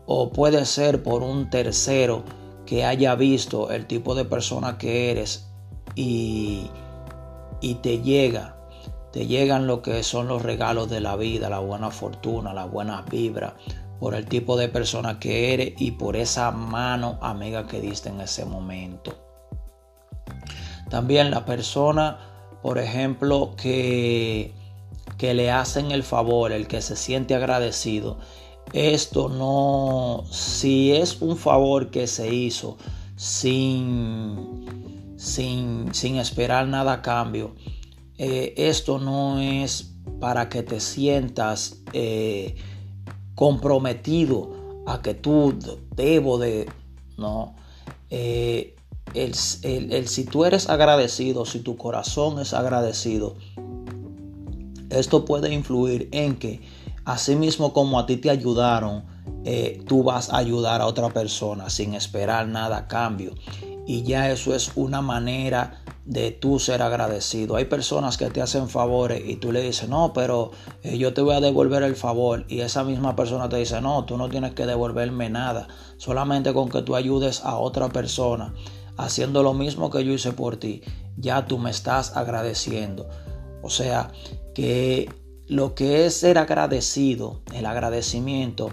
o 0.05 0.31
puede 0.31 0.65
ser 0.65 1.03
por 1.03 1.23
un 1.23 1.49
tercero 1.49 2.23
que 2.65 2.83
haya 2.83 3.15
visto 3.15 3.71
el 3.71 3.87
tipo 3.87 4.15
de 4.15 4.25
persona 4.25 4.77
que 4.77 5.11
eres 5.11 5.47
y, 5.95 6.69
te 7.81 8.01
llega, 8.01 8.55
te 9.11 9.27
llegan 9.27 9.67
lo 9.67 9.81
que 9.81 10.03
son 10.03 10.27
los 10.27 10.41
regalos 10.41 10.89
de 10.89 11.01
la 11.01 11.15
vida, 11.15 11.49
la 11.49 11.59
buena 11.59 11.91
fortuna, 11.91 12.53
la 12.53 12.65
buena 12.65 13.01
vibra, 13.09 13.55
por 13.99 14.15
el 14.15 14.25
tipo 14.25 14.57
de 14.57 14.69
persona 14.69 15.19
que 15.19 15.53
eres 15.53 15.73
y 15.77 15.91
por 15.91 16.15
esa 16.15 16.51
mano 16.51 17.17
amiga 17.21 17.67
que 17.67 17.81
diste 17.81 18.09
en 18.09 18.21
ese 18.21 18.45
momento. 18.45 19.15
También 20.89 21.31
la 21.31 21.45
persona, 21.45 22.19
por 22.61 22.77
ejemplo, 22.77 23.53
que, 23.55 24.53
que 25.17 25.33
le 25.33 25.51
hacen 25.51 25.91
el 25.91 26.03
favor, 26.03 26.51
el 26.51 26.67
que 26.67 26.81
se 26.81 26.95
siente 26.95 27.35
agradecido. 27.35 28.17
Esto 28.73 29.29
no, 29.29 30.23
si 30.31 30.93
es 30.93 31.21
un 31.21 31.37
favor 31.37 31.89
que 31.91 32.07
se 32.07 32.33
hizo 32.33 32.77
sin 33.15 34.79
sin, 35.19 36.15
esperar 36.15 36.67
nada 36.67 36.93
a 36.93 37.01
cambio. 37.01 37.55
Eh, 38.17 38.53
esto 38.57 38.99
no 38.99 39.39
es 39.39 39.95
para 40.19 40.49
que 40.49 40.63
te 40.63 40.79
sientas 40.79 41.81
eh, 41.93 42.55
comprometido 43.39 44.83
a 44.85 45.01
que 45.01 45.13
tú 45.13 45.57
debo 45.95 46.37
de, 46.39 46.69
no. 47.17 47.55
Eh, 48.09 48.75
el, 49.13 49.33
si 49.33 50.25
tú 50.25 50.43
eres 50.43 50.69
agradecido, 50.69 51.45
si 51.45 51.61
tu 51.61 51.77
corazón 51.77 52.39
es 52.39 52.53
agradecido, 52.53 53.37
esto 54.89 55.23
puede 55.23 55.53
influir 55.53 56.09
en 56.11 56.35
que, 56.35 56.59
así 57.05 57.37
mismo 57.37 57.71
como 57.71 57.97
a 57.97 58.05
ti 58.05 58.17
te 58.17 58.29
ayudaron, 58.29 59.05
tú 59.87 60.03
vas 60.03 60.33
a 60.33 60.37
ayudar 60.37 60.81
a 60.81 60.85
otra 60.85 61.07
persona 61.07 61.69
sin 61.69 61.93
esperar 61.93 62.45
nada 62.45 62.75
a 62.77 62.87
cambio 62.89 63.35
y 63.87 64.03
ya 64.03 64.29
eso 64.29 64.53
es 64.53 64.73
una 64.75 65.01
manera 65.01 65.81
de 66.09 66.31
tú 66.31 66.57
ser 66.57 66.81
agradecido. 66.81 67.55
Hay 67.55 67.65
personas 67.65 68.17
que 68.17 68.31
te 68.31 68.41
hacen 68.41 68.67
favores 68.67 69.21
y 69.23 69.35
tú 69.35 69.51
le 69.51 69.61
dices, 69.61 69.87
no, 69.87 70.11
pero 70.11 70.49
eh, 70.81 70.97
yo 70.97 71.13
te 71.13 71.21
voy 71.21 71.35
a 71.35 71.39
devolver 71.39 71.83
el 71.83 71.95
favor. 71.95 72.45
Y 72.49 72.61
esa 72.61 72.83
misma 72.83 73.15
persona 73.15 73.47
te 73.47 73.57
dice, 73.57 73.79
no, 73.79 74.05
tú 74.05 74.17
no 74.17 74.27
tienes 74.27 74.55
que 74.55 74.65
devolverme 74.65 75.29
nada. 75.29 75.67
Solamente 75.97 76.51
con 76.51 76.67
que 76.67 76.81
tú 76.81 76.95
ayudes 76.95 77.45
a 77.45 77.59
otra 77.59 77.89
persona 77.89 78.55
haciendo 78.97 79.43
lo 79.43 79.53
mismo 79.53 79.91
que 79.91 80.03
yo 80.03 80.11
hice 80.11 80.33
por 80.33 80.57
ti, 80.57 80.81
ya 81.15 81.45
tú 81.45 81.59
me 81.59 81.69
estás 81.69 82.17
agradeciendo. 82.17 83.07
O 83.61 83.69
sea, 83.69 84.11
que 84.55 85.13
lo 85.47 85.75
que 85.75 86.07
es 86.07 86.15
ser 86.15 86.39
agradecido, 86.39 87.41
el 87.53 87.67
agradecimiento, 87.67 88.71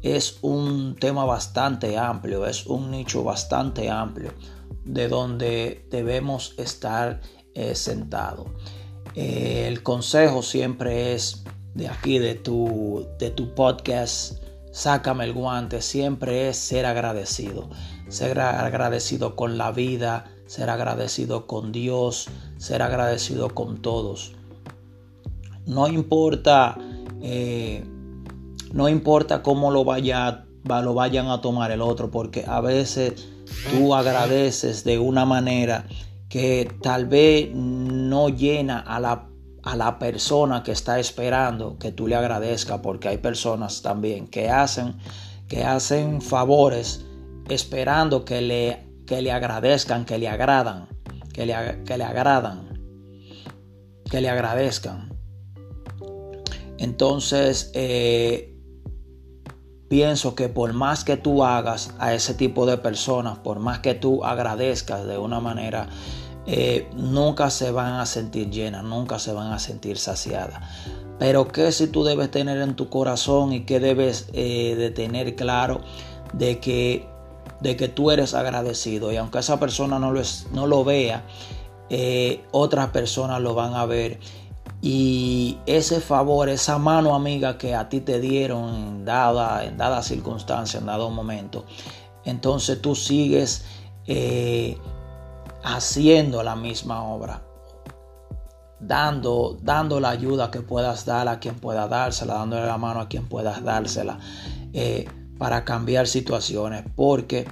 es 0.00 0.38
un 0.40 0.96
tema 0.98 1.26
bastante 1.26 1.98
amplio, 1.98 2.46
es 2.46 2.64
un 2.64 2.90
nicho 2.90 3.24
bastante 3.24 3.90
amplio 3.90 4.32
de 4.88 5.08
donde 5.08 5.86
debemos 5.90 6.54
estar 6.56 7.20
eh, 7.54 7.74
sentados. 7.74 8.48
Eh, 9.14 9.66
el 9.68 9.82
consejo 9.82 10.42
siempre 10.42 11.14
es 11.14 11.44
de 11.74 11.88
aquí, 11.88 12.18
de 12.18 12.34
tu, 12.34 13.06
de 13.18 13.30
tu 13.30 13.54
podcast, 13.54 14.42
sácame 14.72 15.24
el 15.24 15.32
guante, 15.32 15.82
siempre 15.82 16.48
es 16.48 16.56
ser 16.56 16.86
agradecido. 16.86 17.68
Ser 18.08 18.40
agradecido 18.40 19.36
con 19.36 19.58
la 19.58 19.70
vida, 19.70 20.24
ser 20.46 20.70
agradecido 20.70 21.46
con 21.46 21.72
Dios, 21.72 22.28
ser 22.56 22.80
agradecido 22.80 23.50
con 23.50 23.82
todos. 23.82 24.32
No 25.66 25.88
importa, 25.88 26.78
eh, 27.20 27.84
no 28.72 28.88
importa 28.88 29.42
cómo 29.42 29.70
lo, 29.70 29.84
vaya, 29.84 30.46
lo 30.64 30.94
vayan 30.94 31.26
a 31.26 31.42
tomar 31.42 31.70
el 31.70 31.82
otro, 31.82 32.10
porque 32.10 32.44
a 32.48 32.62
veces 32.62 33.28
tú 33.70 33.94
agradeces 33.94 34.84
de 34.84 34.98
una 34.98 35.24
manera 35.24 35.86
que 36.28 36.70
tal 36.82 37.06
vez 37.06 37.50
no 37.54 38.28
llena 38.28 38.80
a 38.80 39.00
la, 39.00 39.28
a 39.62 39.76
la 39.76 39.98
persona 39.98 40.62
que 40.62 40.72
está 40.72 40.98
esperando 40.98 41.78
que 41.78 41.92
tú 41.92 42.06
le 42.06 42.16
agradezca, 42.16 42.82
porque 42.82 43.08
hay 43.08 43.18
personas 43.18 43.82
también 43.82 44.26
que 44.26 44.50
hacen, 44.50 44.96
que 45.48 45.64
hacen 45.64 46.20
favores 46.20 47.04
esperando 47.48 48.24
que 48.24 48.42
le, 48.42 48.86
que 49.06 49.22
le 49.22 49.32
agradezcan, 49.32 50.04
que 50.04 50.18
le 50.18 50.28
agradan, 50.28 50.88
que 51.32 51.46
le, 51.46 51.82
que 51.84 51.96
le 51.96 52.04
agradan, 52.04 52.78
que 54.10 54.20
le 54.20 54.28
agradezcan. 54.28 55.16
Entonces, 56.78 57.70
eh, 57.74 58.57
pienso 59.88 60.34
que 60.34 60.48
por 60.48 60.72
más 60.72 61.04
que 61.04 61.16
tú 61.16 61.44
hagas 61.44 61.90
a 61.98 62.14
ese 62.14 62.34
tipo 62.34 62.66
de 62.66 62.76
personas, 62.76 63.38
por 63.38 63.58
más 63.58 63.80
que 63.80 63.94
tú 63.94 64.24
agradezcas 64.24 65.06
de 65.06 65.18
una 65.18 65.40
manera, 65.40 65.88
eh, 66.46 66.88
nunca 66.94 67.50
se 67.50 67.70
van 67.70 67.94
a 67.94 68.06
sentir 68.06 68.50
llenas, 68.50 68.84
nunca 68.84 69.18
se 69.18 69.32
van 69.32 69.52
a 69.52 69.58
sentir 69.58 69.98
saciadas. 69.98 70.62
Pero 71.18 71.48
que 71.48 71.72
si 71.72 71.88
tú 71.88 72.04
debes 72.04 72.30
tener 72.30 72.58
en 72.58 72.76
tu 72.76 72.88
corazón 72.88 73.52
y 73.52 73.64
que 73.64 73.80
debes 73.80 74.28
eh, 74.32 74.74
de 74.76 74.90
tener 74.90 75.34
claro 75.34 75.80
de 76.32 76.60
que, 76.60 77.06
de 77.60 77.76
que 77.76 77.88
tú 77.88 78.10
eres 78.10 78.34
agradecido 78.34 79.10
y 79.10 79.16
aunque 79.16 79.40
esa 79.40 79.58
persona 79.58 79.98
no 79.98 80.12
lo, 80.12 80.20
es, 80.20 80.46
no 80.52 80.66
lo 80.66 80.84
vea, 80.84 81.24
eh, 81.90 82.44
otras 82.52 82.90
personas 82.90 83.40
lo 83.40 83.54
van 83.54 83.74
a 83.74 83.86
ver 83.86 84.20
y 84.80 85.58
ese 85.66 86.00
favor, 86.00 86.48
esa 86.48 86.78
mano 86.78 87.14
amiga 87.14 87.58
que 87.58 87.74
a 87.74 87.88
ti 87.88 88.00
te 88.00 88.20
dieron 88.20 88.74
en 88.74 89.04
dada, 89.04 89.64
en 89.64 89.76
dada 89.76 90.02
circunstancia, 90.02 90.78
en 90.78 90.86
dado 90.86 91.10
momento, 91.10 91.64
entonces 92.24 92.80
tú 92.80 92.94
sigues 92.94 93.64
eh, 94.06 94.78
haciendo 95.64 96.42
la 96.44 96.54
misma 96.54 97.02
obra, 97.02 97.42
dando, 98.78 99.58
dando 99.62 99.98
la 99.98 100.10
ayuda 100.10 100.50
que 100.50 100.60
puedas 100.60 101.04
dar 101.04 101.26
a 101.26 101.40
quien 101.40 101.56
pueda 101.56 101.88
dársela, 101.88 102.34
dándole 102.34 102.66
la 102.66 102.78
mano 102.78 103.00
a 103.00 103.08
quien 103.08 103.26
puedas 103.28 103.64
dársela, 103.64 104.18
eh, 104.72 105.08
para 105.38 105.64
cambiar 105.64 106.06
situaciones, 106.06 106.84
porque 106.94 107.48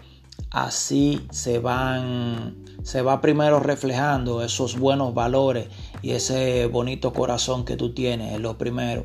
así 0.50 1.26
se 1.30 1.58
van, 1.58 2.64
se 2.84 3.02
va 3.02 3.20
primero 3.20 3.58
reflejando 3.58 4.42
esos 4.42 4.78
buenos 4.78 5.12
valores 5.12 5.68
y 6.02 6.12
ese 6.12 6.66
bonito 6.66 7.12
corazón 7.12 7.64
que 7.64 7.76
tú 7.76 7.94
tienes 7.94 8.34
es 8.34 8.40
lo 8.40 8.58
primero 8.58 9.04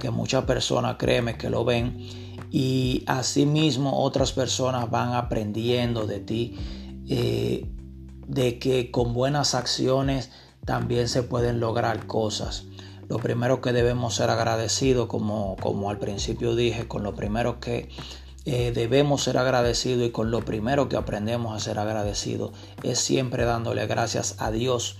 que 0.00 0.10
muchas 0.10 0.44
personas 0.44 0.96
créeme 0.98 1.36
que 1.36 1.50
lo 1.50 1.64
ven. 1.64 2.08
Y 2.50 3.04
asimismo 3.06 4.02
otras 4.02 4.32
personas 4.32 4.90
van 4.90 5.12
aprendiendo 5.12 6.06
de 6.06 6.18
ti 6.18 6.56
eh, 7.08 7.66
de 8.26 8.58
que 8.58 8.90
con 8.90 9.14
buenas 9.14 9.54
acciones 9.54 10.30
también 10.64 11.08
se 11.08 11.22
pueden 11.22 11.60
lograr 11.60 12.06
cosas. 12.06 12.64
Lo 13.08 13.18
primero 13.18 13.60
que 13.60 13.72
debemos 13.72 14.16
ser 14.16 14.30
agradecidos 14.30 15.06
como, 15.06 15.56
como 15.60 15.90
al 15.90 15.98
principio 15.98 16.54
dije 16.54 16.88
con 16.88 17.02
lo 17.02 17.14
primero 17.14 17.60
que 17.60 17.88
eh, 18.44 18.72
debemos 18.72 19.24
ser 19.24 19.36
agradecidos 19.36 20.06
y 20.08 20.10
con 20.10 20.30
lo 20.30 20.44
primero 20.44 20.88
que 20.88 20.96
aprendemos 20.96 21.54
a 21.54 21.60
ser 21.60 21.78
agradecidos 21.78 22.52
es 22.82 22.98
siempre 22.98 23.44
dándole 23.44 23.86
gracias 23.86 24.36
a 24.38 24.50
Dios 24.50 24.96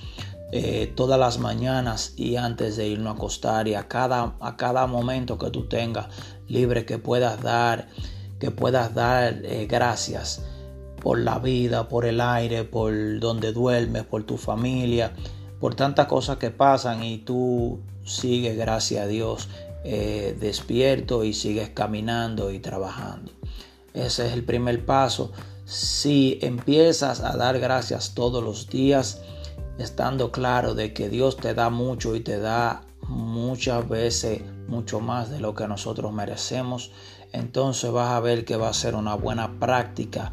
eh, 0.52 0.92
todas 0.96 1.18
las 1.18 1.38
mañanas 1.38 2.14
y 2.16 2.36
antes 2.36 2.76
de 2.76 2.88
irnos 2.88 3.12
a 3.12 3.16
acostar 3.16 3.68
y 3.68 3.74
a 3.74 3.86
cada, 3.86 4.34
a 4.40 4.56
cada 4.56 4.86
momento 4.86 5.38
que 5.38 5.50
tú 5.50 5.68
tengas 5.68 6.08
libre 6.48 6.84
que 6.84 6.98
puedas 6.98 7.40
dar, 7.40 7.88
que 8.40 8.50
puedas 8.50 8.94
dar 8.94 9.44
eh, 9.44 9.66
gracias 9.68 10.42
por 11.00 11.20
la 11.20 11.38
vida, 11.38 11.88
por 11.88 12.04
el 12.04 12.20
aire, 12.20 12.64
por 12.64 13.20
donde 13.20 13.52
duermes, 13.52 14.04
por 14.04 14.24
tu 14.24 14.36
familia, 14.36 15.12
por 15.60 15.74
tantas 15.74 16.06
cosas 16.06 16.38
que 16.38 16.50
pasan 16.50 17.04
y 17.04 17.18
tú 17.18 17.80
sigues, 18.04 18.56
gracias 18.56 19.04
a 19.04 19.06
Dios, 19.06 19.48
eh, 19.84 20.36
despierto 20.40 21.22
y 21.24 21.32
sigues 21.32 21.70
caminando 21.70 22.50
y 22.50 22.58
trabajando. 22.58 23.32
Ese 23.94 24.26
es 24.26 24.32
el 24.32 24.44
primer 24.44 24.84
paso. 24.84 25.32
Si 25.64 26.38
empiezas 26.42 27.20
a 27.20 27.36
dar 27.36 27.58
gracias 27.60 28.14
todos 28.14 28.42
los 28.42 28.68
días, 28.68 29.20
estando 29.80 30.30
claro 30.30 30.74
de 30.74 30.92
que 30.92 31.08
Dios 31.08 31.36
te 31.36 31.54
da 31.54 31.70
mucho 31.70 32.14
y 32.14 32.20
te 32.20 32.38
da 32.38 32.82
muchas 33.08 33.88
veces 33.88 34.42
mucho 34.68 35.00
más 35.00 35.30
de 35.30 35.40
lo 35.40 35.54
que 35.54 35.66
nosotros 35.66 36.12
merecemos, 36.12 36.92
entonces 37.32 37.90
vas 37.90 38.10
a 38.10 38.20
ver 38.20 38.44
que 38.44 38.56
va 38.56 38.68
a 38.68 38.74
ser 38.74 38.94
una 38.94 39.14
buena 39.14 39.58
práctica 39.58 40.32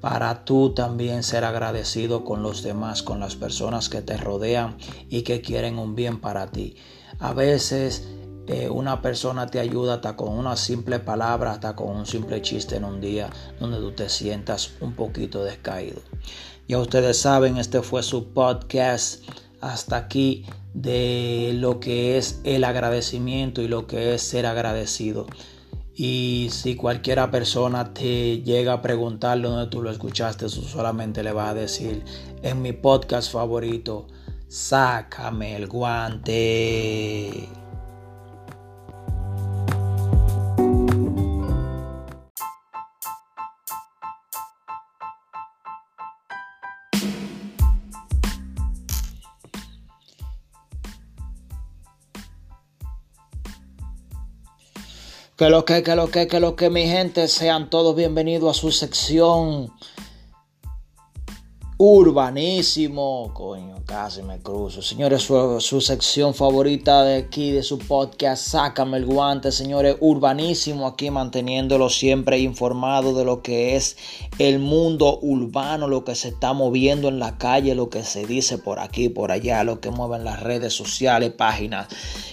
para 0.00 0.44
tú 0.44 0.72
también 0.74 1.22
ser 1.22 1.44
agradecido 1.44 2.24
con 2.24 2.42
los 2.42 2.62
demás, 2.62 3.02
con 3.02 3.20
las 3.20 3.36
personas 3.36 3.88
que 3.88 4.02
te 4.02 4.16
rodean 4.16 4.76
y 5.08 5.22
que 5.22 5.40
quieren 5.40 5.78
un 5.78 5.94
bien 5.94 6.20
para 6.20 6.46
ti. 6.46 6.76
A 7.18 7.34
veces 7.34 8.08
una 8.70 9.00
persona 9.02 9.46
te 9.46 9.60
ayuda 9.60 9.94
hasta 9.94 10.16
con 10.16 10.36
una 10.36 10.56
simple 10.56 10.98
palabra, 10.98 11.52
hasta 11.52 11.76
con 11.76 11.96
un 11.96 12.06
simple 12.06 12.42
chiste 12.42 12.76
en 12.76 12.84
un 12.84 13.00
día 13.00 13.30
donde 13.58 13.78
tú 13.78 13.92
te 13.92 14.08
sientas 14.08 14.72
un 14.80 14.94
poquito 14.94 15.44
descaído. 15.44 16.00
Ya 16.68 16.78
ustedes 16.78 17.18
saben, 17.18 17.56
este 17.56 17.82
fue 17.82 18.02
su 18.02 18.32
podcast 18.32 19.24
hasta 19.60 19.96
aquí 19.96 20.46
de 20.74 21.52
lo 21.54 21.80
que 21.80 22.16
es 22.16 22.40
el 22.44 22.64
agradecimiento 22.64 23.62
y 23.62 23.68
lo 23.68 23.86
que 23.86 24.14
es 24.14 24.22
ser 24.22 24.46
agradecido. 24.46 25.26
Y 25.94 26.48
si 26.50 26.76
cualquiera 26.76 27.30
persona 27.30 27.92
te 27.92 28.42
llega 28.42 28.74
a 28.74 28.82
preguntar 28.82 29.40
dónde 29.40 29.66
tú 29.70 29.82
lo 29.82 29.90
escuchaste, 29.90 30.46
tú 30.46 30.62
solamente 30.62 31.22
le 31.22 31.32
vas 31.32 31.50
a 31.50 31.54
decir 31.54 32.04
en 32.42 32.62
mi 32.62 32.72
podcast 32.72 33.30
favorito, 33.30 34.06
sácame 34.48 35.56
el 35.56 35.66
guante. 35.66 37.48
Que 55.40 55.48
lo 55.48 55.64
que, 55.64 55.82
que 55.82 55.96
lo 55.96 56.10
que, 56.10 56.26
que 56.26 56.38
lo 56.38 56.54
que 56.54 56.68
mi 56.68 56.86
gente 56.86 57.26
sean 57.26 57.70
todos 57.70 57.96
bienvenidos 57.96 58.58
a 58.58 58.60
su 58.60 58.70
sección 58.70 59.72
urbanísimo. 61.82 63.30
Coño, 63.32 63.76
casi 63.86 64.22
me 64.22 64.38
cruzo. 64.38 64.82
Señores, 64.82 65.22
su, 65.22 65.80
sección 65.80 66.34
favorita 66.34 67.04
de 67.04 67.16
aquí, 67.16 67.52
de 67.52 67.62
su 67.62 67.78
podcast, 67.78 68.48
Sácame 68.48 68.98
el 68.98 69.06
guante. 69.06 69.50
Señores, 69.50 69.96
urbanísimo 70.00 70.86
aquí 70.86 71.10
manteniéndolo 71.10 71.88
siempre 71.88 72.38
informado 72.38 73.14
de 73.14 73.24
lo 73.24 73.40
que 73.40 73.76
es 73.76 73.96
el 74.38 74.58
mundo 74.58 75.20
urbano, 75.22 75.88
lo 75.88 76.04
que 76.04 76.14
se 76.14 76.28
está 76.28 76.52
moviendo 76.52 77.08
en 77.08 77.18
la 77.18 77.38
calle, 77.38 77.74
lo 77.74 77.88
que 77.88 78.04
se 78.04 78.26
dice 78.26 78.58
por 78.58 78.78
aquí, 78.78 79.08
por 79.08 79.32
allá, 79.32 79.64
lo 79.64 79.80
que 79.80 79.90
mueven 79.90 80.22
las 80.22 80.40
redes 80.40 80.74
sociales, 80.74 81.32
páginas 81.32 81.88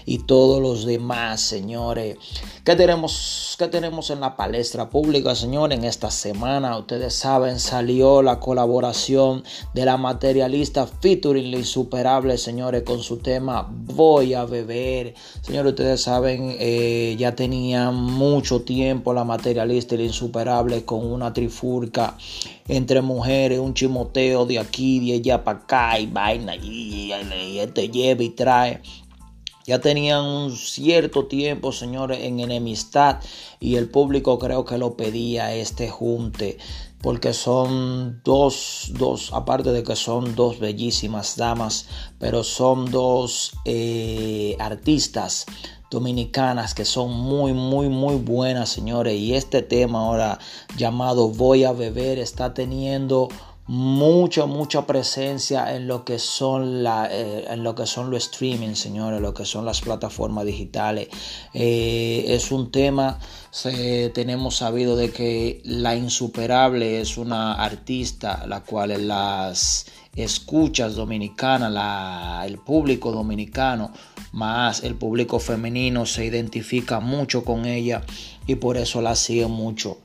y 0.06 0.20
todos 0.20 0.62
los 0.62 0.86
demás, 0.86 1.40
señores. 1.40 2.18
¿Qué 2.66 2.76
tenemos, 2.76 3.56
¿Qué 3.58 3.70
tenemos 3.70 4.10
en 4.10 4.20
la 4.20 4.36
palestra 4.36 4.90
pública, 4.90 5.36
señores? 5.36 5.78
En 5.78 5.86
esta 5.86 6.12
semana, 6.12 6.78
ustedes 6.78 7.14
saben, 7.14 7.62
salió 7.62 8.22
la 8.22 8.42
colaboración 8.42 9.37
de 9.74 9.86
la 9.86 9.98
materialista 9.98 10.88
featuring 10.88 11.52
la 11.52 11.58
insuperable, 11.58 12.38
señores, 12.38 12.84
con 12.84 13.02
su 13.02 13.18
tema 13.18 13.68
Voy 13.70 14.34
a 14.34 14.46
beber. 14.46 15.14
Señores, 15.42 15.72
ustedes 15.72 16.02
saben, 16.02 16.56
eh, 16.60 17.16
ya 17.18 17.36
tenía 17.36 17.92
mucho 17.92 18.62
tiempo 18.62 19.14
la 19.14 19.24
materialista 19.24 19.96
y 19.96 20.00
la 20.00 20.04
insuperable 20.06 20.86
con 20.86 21.06
una 21.06 21.34
trifurca 21.34 22.18
entre 22.68 23.02
mujeres, 23.02 23.60
un 23.60 23.74
chimoteo 23.74 24.46
de 24.46 24.60
aquí, 24.60 25.00
de 25.00 25.16
allá 25.16 25.44
para 25.44 25.60
acá 25.60 26.00
y 26.00 26.08
vaina 26.08 26.56
y, 26.56 27.12
y 27.14 27.60
este 27.60 27.90
lleva 27.90 28.24
y 28.24 28.30
trae. 28.30 28.82
Ya 29.68 29.82
tenían 29.82 30.24
un 30.24 30.56
cierto 30.56 31.26
tiempo, 31.26 31.74
señores, 31.74 32.20
en 32.22 32.40
enemistad 32.40 33.20
y 33.60 33.76
el 33.76 33.90
público 33.90 34.40
creo 34.40 34.64
que 34.64 34.78
lo 34.78 34.96
pedía 34.96 35.54
este 35.54 35.90
junte 35.90 36.58
porque 37.02 37.34
son 37.34 38.22
dos, 38.24 38.92
dos, 38.98 39.32
aparte 39.34 39.72
de 39.72 39.84
que 39.84 39.96
son 39.96 40.36
dos 40.36 40.60
bellísimas 40.60 41.38
damas, 41.38 41.88
pero 42.20 42.44
son 42.44 42.90
dos 42.90 43.54
eh, 43.66 44.56
artistas 44.60 45.46
dominicanas 45.90 46.74
que 46.74 46.86
son 46.86 47.12
muy, 47.12 47.54
muy, 47.54 47.90
muy 47.90 48.16
buenas, 48.16 48.70
señores. 48.70 49.20
Y 49.20 49.36
este 49.36 49.62
tema 49.62 50.00
ahora 50.00 50.40
llamado 50.76 51.30
Voy 51.30 51.64
a 51.64 51.72
beber 51.72 52.20
está 52.20 52.54
teniendo 52.54 53.30
mucha, 53.68 54.46
mucha 54.46 54.86
presencia 54.86 55.76
en 55.76 55.88
lo 55.88 56.06
que 56.06 56.20
son 56.20 56.84
la, 56.84 57.08
eh, 57.12 57.46
en 57.50 57.64
lo 57.64 57.76
que 57.76 57.86
son 57.86 58.10
los 58.10 58.24
streaming, 58.26 58.76
señores, 58.76 59.22
lo 59.22 59.34
que 59.34 59.46
son 59.46 59.66
las 59.66 59.82
plataformas 59.82 60.46
digitales. 60.46 61.10
Eh, 61.54 62.26
es 62.28 62.52
un 62.52 62.72
tema, 62.72 63.20
tenemos 64.14 64.58
sabido 64.58 64.96
de 64.96 65.12
que 65.12 65.62
la 65.66 65.96
insuperable 65.96 67.02
es 67.02 67.18
una 67.18 67.54
artista, 67.54 68.46
la 68.48 68.62
cual 68.62 69.08
las 69.08 69.86
escuchas 70.18 70.96
dominicanas, 70.96 71.72
la, 71.72 72.44
el 72.46 72.58
público 72.58 73.12
dominicano, 73.12 73.92
más 74.32 74.84
el 74.84 74.96
público 74.96 75.40
femenino 75.40 76.06
se 76.06 76.26
identifica 76.26 77.00
mucho 77.00 77.44
con 77.44 77.66
ella 77.66 78.04
y 78.48 78.56
por 78.56 78.78
eso 78.78 79.02
la 79.02 79.16
sigue 79.16 79.48
mucho. 79.48 80.00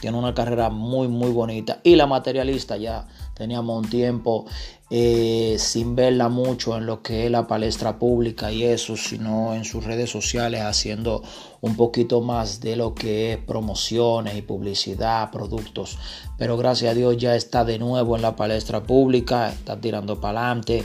Tiene 0.00 0.16
una 0.16 0.34
carrera 0.34 0.70
muy, 0.70 1.08
muy 1.08 1.30
bonita. 1.30 1.80
Y 1.84 1.96
la 1.96 2.06
materialista 2.06 2.76
ya 2.76 3.06
teníamos 3.34 3.84
un 3.84 3.90
tiempo 3.90 4.46
eh, 4.92 5.56
sin 5.58 5.94
verla 5.94 6.28
mucho 6.28 6.76
en 6.76 6.84
lo 6.84 7.00
que 7.00 7.24
es 7.24 7.30
la 7.30 7.46
palestra 7.46 7.98
pública 7.98 8.50
y 8.50 8.64
eso, 8.64 8.96
sino 8.96 9.54
en 9.54 9.64
sus 9.64 9.84
redes 9.84 10.10
sociales 10.10 10.62
haciendo 10.62 11.22
un 11.60 11.76
poquito 11.76 12.20
más 12.22 12.60
de 12.60 12.74
lo 12.74 12.94
que 12.94 13.34
es 13.34 13.38
promociones 13.38 14.36
y 14.36 14.42
publicidad, 14.42 15.30
productos. 15.30 15.96
Pero 16.38 16.56
gracias 16.56 16.90
a 16.90 16.94
Dios 16.94 17.16
ya 17.18 17.36
está 17.36 17.64
de 17.64 17.78
nuevo 17.78 18.16
en 18.16 18.22
la 18.22 18.34
palestra 18.34 18.82
pública, 18.82 19.50
está 19.50 19.80
tirando 19.80 20.20
para 20.20 20.40
adelante, 20.46 20.84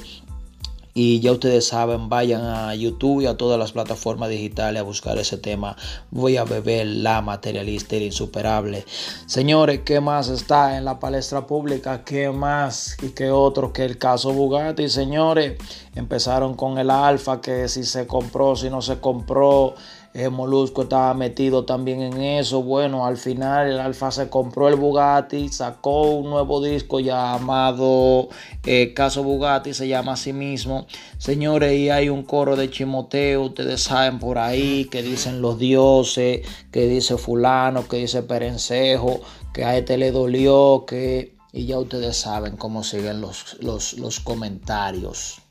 y 0.97 1.19
ya 1.19 1.33
ustedes 1.33 1.67
saben, 1.67 2.07
vayan 2.07 2.41
a 2.45 2.73
YouTube 2.73 3.19
y 3.19 3.25
a 3.25 3.35
todas 3.35 3.59
las 3.59 3.73
plataformas 3.73 4.29
digitales 4.29 4.79
a 4.79 4.83
buscar 4.83 5.17
ese 5.17 5.37
tema. 5.37 5.75
Voy 6.09 6.37
a 6.37 6.45
beber 6.45 6.87
la 6.87 7.21
materialista 7.21 7.97
y 7.97 8.05
insuperable. 8.05 8.85
Señores, 9.25 9.81
¿qué 9.83 9.99
más 9.99 10.29
está 10.29 10.77
en 10.77 10.85
la 10.85 10.97
palestra 10.97 11.45
pública? 11.45 12.05
¿Qué 12.05 12.29
más 12.29 12.95
y 13.03 13.09
qué 13.09 13.29
otro 13.29 13.73
que 13.73 13.83
el 13.83 13.97
caso 13.97 14.31
Bugatti? 14.31 14.87
Señores, 14.87 15.57
empezaron 15.95 16.53
con 16.53 16.77
el 16.77 16.89
Alfa, 16.89 17.41
que 17.41 17.67
si 17.67 17.83
se 17.83 18.07
compró, 18.07 18.55
si 18.55 18.69
no 18.69 18.81
se 18.81 19.01
compró. 19.01 19.75
El 20.15 20.31
Molusco 20.31 20.83
estaba 20.83 21.13
metido 21.13 21.65
también 21.65 22.01
en 22.01 22.21
eso. 22.21 22.63
Bueno, 22.63 23.05
al 23.05 23.17
final 23.17 23.67
el 23.69 23.79
Alfa 23.81 24.11
se 24.11 24.29
compró 24.29 24.69
el 24.69 24.75
Bugatti, 24.77 25.49
sacó 25.49 26.03
un 26.03 26.29
nuevo 26.29 26.63
disco 26.63 27.01
llamado 27.01 28.29
eh, 28.65 28.93
Caso 28.93 29.23
Bugatti, 29.23 29.73
se 29.73 29.89
llama 29.89 30.13
a 30.13 30.15
sí 30.15 30.31
mismo. 30.31 30.87
Señores, 31.17 31.77
y 31.77 31.89
hay 31.89 32.07
un 32.07 32.23
coro 32.23 32.55
de 32.55 32.69
chimoteo, 32.69 33.41
ustedes 33.41 33.81
saben 33.81 34.19
por 34.19 34.37
ahí, 34.37 34.85
que 34.85 35.03
dicen 35.03 35.41
los 35.41 35.59
dioses, 35.59 36.47
que 36.71 36.87
dice 36.87 37.17
fulano, 37.17 37.85
que 37.85 37.97
dice 37.97 38.23
perencejo, 38.23 39.19
que 39.53 39.65
a 39.65 39.77
este 39.77 39.97
le 39.97 40.11
dolió, 40.11 40.85
que... 40.87 41.35
Y 41.51 41.65
ya 41.65 41.77
ustedes 41.77 42.15
saben 42.15 42.55
cómo 42.55 42.83
siguen 42.83 43.19
los, 43.19 43.57
los, 43.61 43.93
los 43.93 44.21
comentarios 44.21 45.44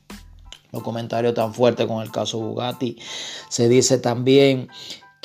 los 0.75 0.83
comentarios 0.83 1.33
tan 1.33 1.53
fuertes 1.53 1.87
con 1.87 2.03
el 2.03 2.11
caso 2.11 2.39
Bugatti. 2.39 2.97
Se 3.49 3.67
dice 3.67 3.97
también 3.97 4.67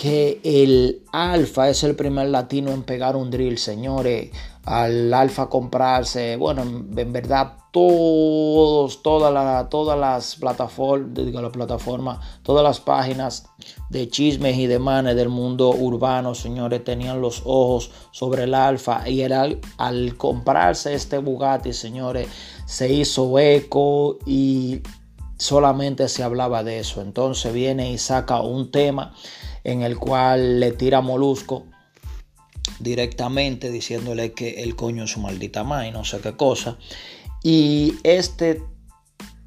que 0.00 0.40
el 0.44 1.02
Alfa 1.12 1.68
es 1.68 1.84
el 1.84 1.94
primer 1.94 2.28
latino 2.28 2.70
en 2.70 2.84
pegar 2.84 3.16
un 3.16 3.30
drill, 3.30 3.58
señores. 3.58 4.30
Al 4.64 5.12
Alfa 5.12 5.50
comprarse, 5.50 6.36
bueno, 6.36 6.62
en, 6.62 7.12
verdad 7.12 7.54
todos, 7.70 9.02
todas 9.02 9.68
todas 9.68 9.98
las 9.98 10.36
plataformas, 10.36 11.12
digo, 11.12 11.42
la 11.42 11.52
plataforma, 11.52 12.18
todas 12.42 12.64
las 12.64 12.80
páginas 12.80 13.46
de 13.90 14.08
chismes 14.08 14.56
y 14.56 14.66
demanes 14.66 15.16
del 15.16 15.28
mundo 15.28 15.70
urbano, 15.70 16.34
señores, 16.34 16.82
tenían 16.82 17.20
los 17.20 17.42
ojos 17.44 17.90
sobre 18.10 18.44
el 18.44 18.54
Alfa 18.54 19.06
y 19.06 19.22
al 19.22 20.16
comprarse 20.16 20.94
este 20.94 21.18
Bugatti, 21.18 21.74
señores, 21.74 22.28
se 22.64 22.90
hizo 22.90 23.38
eco 23.38 24.18
y 24.24 24.80
solamente 25.40 26.08
se 26.08 26.22
hablaba 26.22 26.62
de 26.62 26.78
eso. 26.78 27.00
Entonces 27.00 27.52
viene 27.52 27.90
y 27.90 27.98
saca 27.98 28.40
un 28.42 28.70
tema 28.70 29.14
en 29.64 29.82
el 29.82 29.98
cual 29.98 30.60
le 30.60 30.72
tira 30.72 31.00
Molusco 31.00 31.64
directamente 32.78 33.70
diciéndole 33.70 34.32
que 34.32 34.62
el 34.62 34.76
coño 34.76 35.04
es 35.04 35.10
su 35.10 35.20
maldita 35.20 35.64
madre 35.64 35.88
y 35.88 35.92
no 35.92 36.04
sé 36.04 36.20
qué 36.20 36.36
cosa. 36.36 36.76
Y 37.42 37.94
este, 38.02 38.62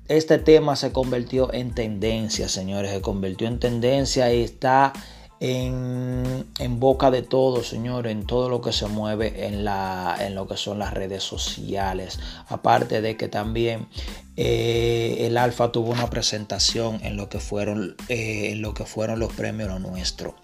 este 0.07 0.39
tema 0.39 0.75
se 0.75 0.91
convirtió 0.91 1.53
en 1.53 1.75
tendencia, 1.75 2.49
señores, 2.49 2.91
se 2.91 3.01
convirtió 3.01 3.47
en 3.47 3.59
tendencia 3.59 4.33
y 4.33 4.41
está 4.41 4.93
en, 5.39 6.79
boca 6.79 7.11
de 7.11 7.21
todos, 7.21 7.67
señores, 7.67 8.13
en 8.13 8.25
todo 8.25 8.47
lo 8.47 8.61
que 8.61 8.71
se 8.71 8.87
mueve 8.87 9.45
en, 9.45 9.65
la, 9.65 10.15
en 10.19 10.35
lo 10.35 10.47
que 10.47 10.55
son 10.55 10.79
las 10.79 10.93
redes 10.93 11.21
sociales. 11.21 12.19
Aparte 12.47 13.01
de 13.01 13.17
que 13.17 13.27
también 13.27 13.87
eh, 14.35 15.27
el 15.27 15.37
Alfa 15.37 15.71
tuvo 15.71 15.91
una 15.91 16.09
presentación 16.09 16.99
en 17.03 17.17
lo 17.17 17.29
que 17.29 17.39
fueron, 17.39 17.95
eh, 18.09 18.49
en 18.51 18.63
lo 18.63 18.73
que 18.73 18.85
fueron 18.85 19.19
los 19.19 19.31
premios 19.33 19.69
lo 19.69 19.77
nuestro. 19.77 20.35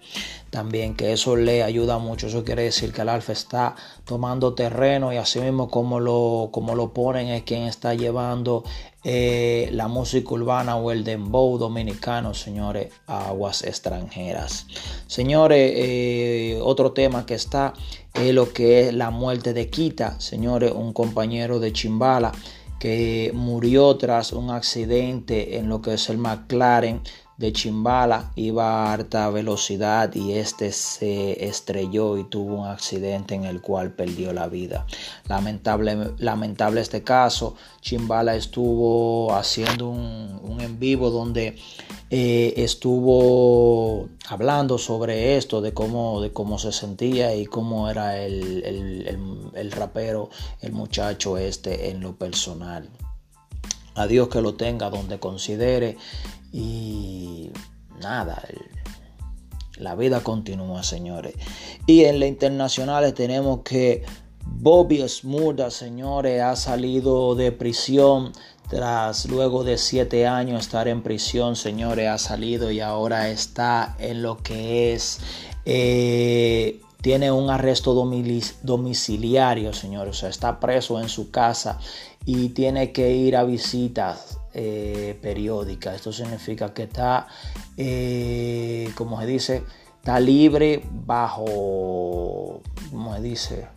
También 0.52 0.96
que 0.96 1.12
eso 1.12 1.36
le 1.36 1.64
ayuda 1.64 1.98
mucho. 1.98 2.28
Eso 2.28 2.44
quiere 2.44 2.64
decir 2.64 2.92
que 2.92 3.02
el 3.02 3.10
Alfa 3.10 3.34
está 3.34 3.76
tomando 4.06 4.54
terreno 4.54 5.12
y 5.12 5.18
así 5.18 5.40
mismo 5.40 5.70
como 5.70 6.00
lo, 6.00 6.50
como 6.52 6.76
lo 6.76 6.94
ponen 6.94 7.30
es 7.30 7.44
quien 7.44 7.64
está 7.64 7.96
llevando 7.96 8.64
eh, 9.04 9.70
la 9.72 9.88
música 9.88 10.34
urbana 10.34 10.76
o 10.76 10.92
el 10.92 11.04
dembow 11.04 11.58
dominicano, 11.58 12.34
señores, 12.34 12.92
a 13.08 13.30
aguas 13.30 13.64
extranjeras. 13.64 14.68
Señores, 15.08 16.60
otro 16.62 16.92
tema 16.92 17.26
que 17.26 17.36
está 17.36 17.74
es 18.14 18.34
lo 18.34 18.52
que 18.54 18.88
es 18.88 18.94
la 18.94 19.10
muerte 19.10 19.54
de 19.54 19.70
Quita, 19.70 20.20
señores, 20.20 20.74
un 20.76 20.94
compañero 20.94 21.60
de 21.60 21.74
Chimbala 21.74 22.32
que 22.80 23.32
murió 23.34 23.98
tras 23.98 24.32
un 24.32 24.50
accidente 24.50 25.58
en 25.58 25.70
lo 25.70 25.82
que 25.82 25.96
es 25.96 26.10
el 26.10 26.18
McLaren 26.18 27.02
de 27.40 27.54
Chimbala 27.54 28.34
iba 28.36 28.84
a 28.84 28.94
alta 28.94 29.30
velocidad 29.30 30.14
y 30.14 30.34
este 30.34 30.74
se 30.74 31.46
estrelló 31.48 32.18
y 32.18 32.26
tuvo 32.26 32.56
un 32.56 32.68
accidente 32.68 33.34
en 33.34 33.46
el 33.46 33.62
cual 33.62 33.94
perdió 33.94 34.34
la 34.34 34.48
vida. 34.48 34.86
Lamentable, 35.30 36.12
lamentable 36.18 36.82
este 36.82 37.02
caso. 37.02 37.56
Chimbala 37.80 38.36
estuvo 38.36 39.34
haciendo 39.34 39.88
un, 39.88 40.58
en 40.60 40.80
vivo 40.80 41.12
donde 41.12 41.56
eh, 42.10 42.54
estuvo 42.58 44.10
hablando 44.28 44.78
sobre 44.78 45.38
esto, 45.38 45.62
de 45.62 45.74
cómo, 45.74 46.20
de 46.20 46.34
cómo 46.34 46.60
se 46.60 46.74
sentía 46.74 47.34
y 47.36 47.46
cómo 47.46 47.90
era 47.90 48.22
el, 48.22 49.52
el 49.56 49.72
rapero, 49.72 50.30
el 50.60 50.74
muchacho 50.74 51.38
este 51.38 51.90
en 51.90 52.02
lo 52.02 52.18
personal. 52.18 52.90
A 54.00 54.08
Dios 54.08 54.30
que 54.30 54.42
lo 54.42 54.56
tenga 54.56 54.90
donde 54.90 55.20
considere 55.20 55.98
y 56.54 57.52
nada, 58.00 58.42
la 59.76 59.96
vida 59.96 60.22
continúa, 60.22 60.84
señores. 60.84 61.36
Y 61.86 62.06
en 62.06 62.20
la 62.20 62.28
internacionales 62.28 63.14
tenemos 63.14 63.60
que 63.64 64.04
Bobby 64.46 65.08
Smuda, 65.08 65.70
señores, 65.70 66.42
ha 66.42 66.56
salido 66.56 67.36
de 67.36 67.52
prisión 67.52 68.32
tras 68.70 69.26
luego 69.26 69.64
de 69.64 69.78
siete 69.78 70.28
años 70.28 70.62
estar 70.62 70.88
en 70.88 71.02
prisión, 71.02 71.56
señores, 71.56 72.08
ha 72.08 72.18
salido 72.18 72.72
y 72.72 72.80
ahora 72.80 73.30
está 73.30 73.96
en 74.00 74.22
lo 74.22 74.38
que 74.38 74.94
es 74.94 75.20
eh, 75.66 76.80
tiene 77.02 77.32
un 77.32 77.50
arresto 77.50 77.94
domiciliario, 77.94 79.74
señores. 79.74 80.18
O 80.18 80.20
sea, 80.20 80.30
está 80.30 80.60
preso 80.60 81.00
en 81.00 81.10
su 81.10 81.32
casa 81.32 81.80
y 82.26 82.50
tiene 82.50 82.92
que 82.92 83.12
ir 83.12 83.36
a 83.36 83.44
visitas 83.44 84.40
eh, 84.54 85.18
periódica. 85.22 85.94
Esto 85.94 86.12
significa 86.12 86.74
que 86.74 86.84
está, 86.84 87.28
eh, 87.78 88.92
como 88.96 89.20
se 89.20 89.28
dice, 89.28 89.64
está 89.98 90.20
libre 90.20 90.84
bajo, 90.92 92.62
como 92.90 93.16
se 93.16 93.22
dice, 93.22 93.68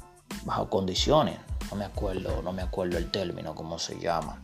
bajo 0.45 0.69
condiciones. 0.69 1.37
no 1.71 1.77
me 1.77 1.85
acuerdo, 1.85 2.43
no 2.43 2.53
me 2.53 2.63
acuerdo 2.63 2.99
el 2.99 3.11
término, 3.11 3.55
cómo 3.55 3.79
se 3.79 3.99
llama. 3.99 4.41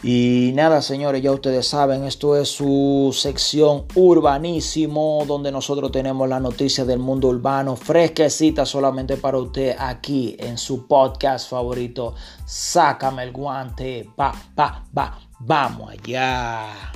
Y 0.00 0.52
nada, 0.54 0.80
señores, 0.80 1.22
ya 1.22 1.32
ustedes 1.32 1.66
saben, 1.66 2.04
esto 2.04 2.36
es 2.36 2.48
su 2.48 3.10
sección 3.12 3.84
urbanísimo, 3.96 5.24
donde 5.26 5.50
nosotros 5.50 5.90
tenemos 5.90 6.28
la 6.28 6.38
noticia 6.38 6.84
del 6.84 7.00
mundo 7.00 7.28
urbano 7.28 7.74
fresquecita 7.74 8.64
solamente 8.64 9.16
para 9.16 9.38
usted 9.38 9.74
aquí 9.76 10.36
en 10.38 10.56
su 10.56 10.86
podcast 10.86 11.50
favorito. 11.50 12.14
Sácame 12.46 13.24
el 13.24 13.32
guante, 13.32 14.08
va, 14.18 14.32
va, 14.56 14.84
va, 14.96 15.18
vamos 15.40 15.90
allá. 15.90 16.92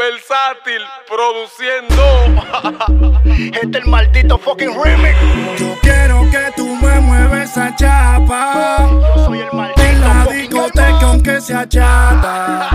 Versátil 0.00 0.80
produciendo. 1.06 2.02
este 3.52 3.78
es 3.78 3.84
el 3.84 3.90
maldito 3.90 4.38
fucking 4.38 4.72
remix. 4.82 5.14
Yo 5.58 5.76
quiero 5.82 6.22
que 6.30 6.52
tú 6.56 6.66
me 6.76 7.00
mueves 7.00 7.50
esa 7.50 7.76
chapa. 7.76 8.88
Yo 8.88 9.26
soy 9.26 9.40
el 9.40 9.52
maldito. 9.52 9.82
En 9.82 10.00
la 10.00 10.24
discoteca 10.24 11.00
aunque 11.02 11.40
sea 11.42 11.68
chata. 11.68 12.68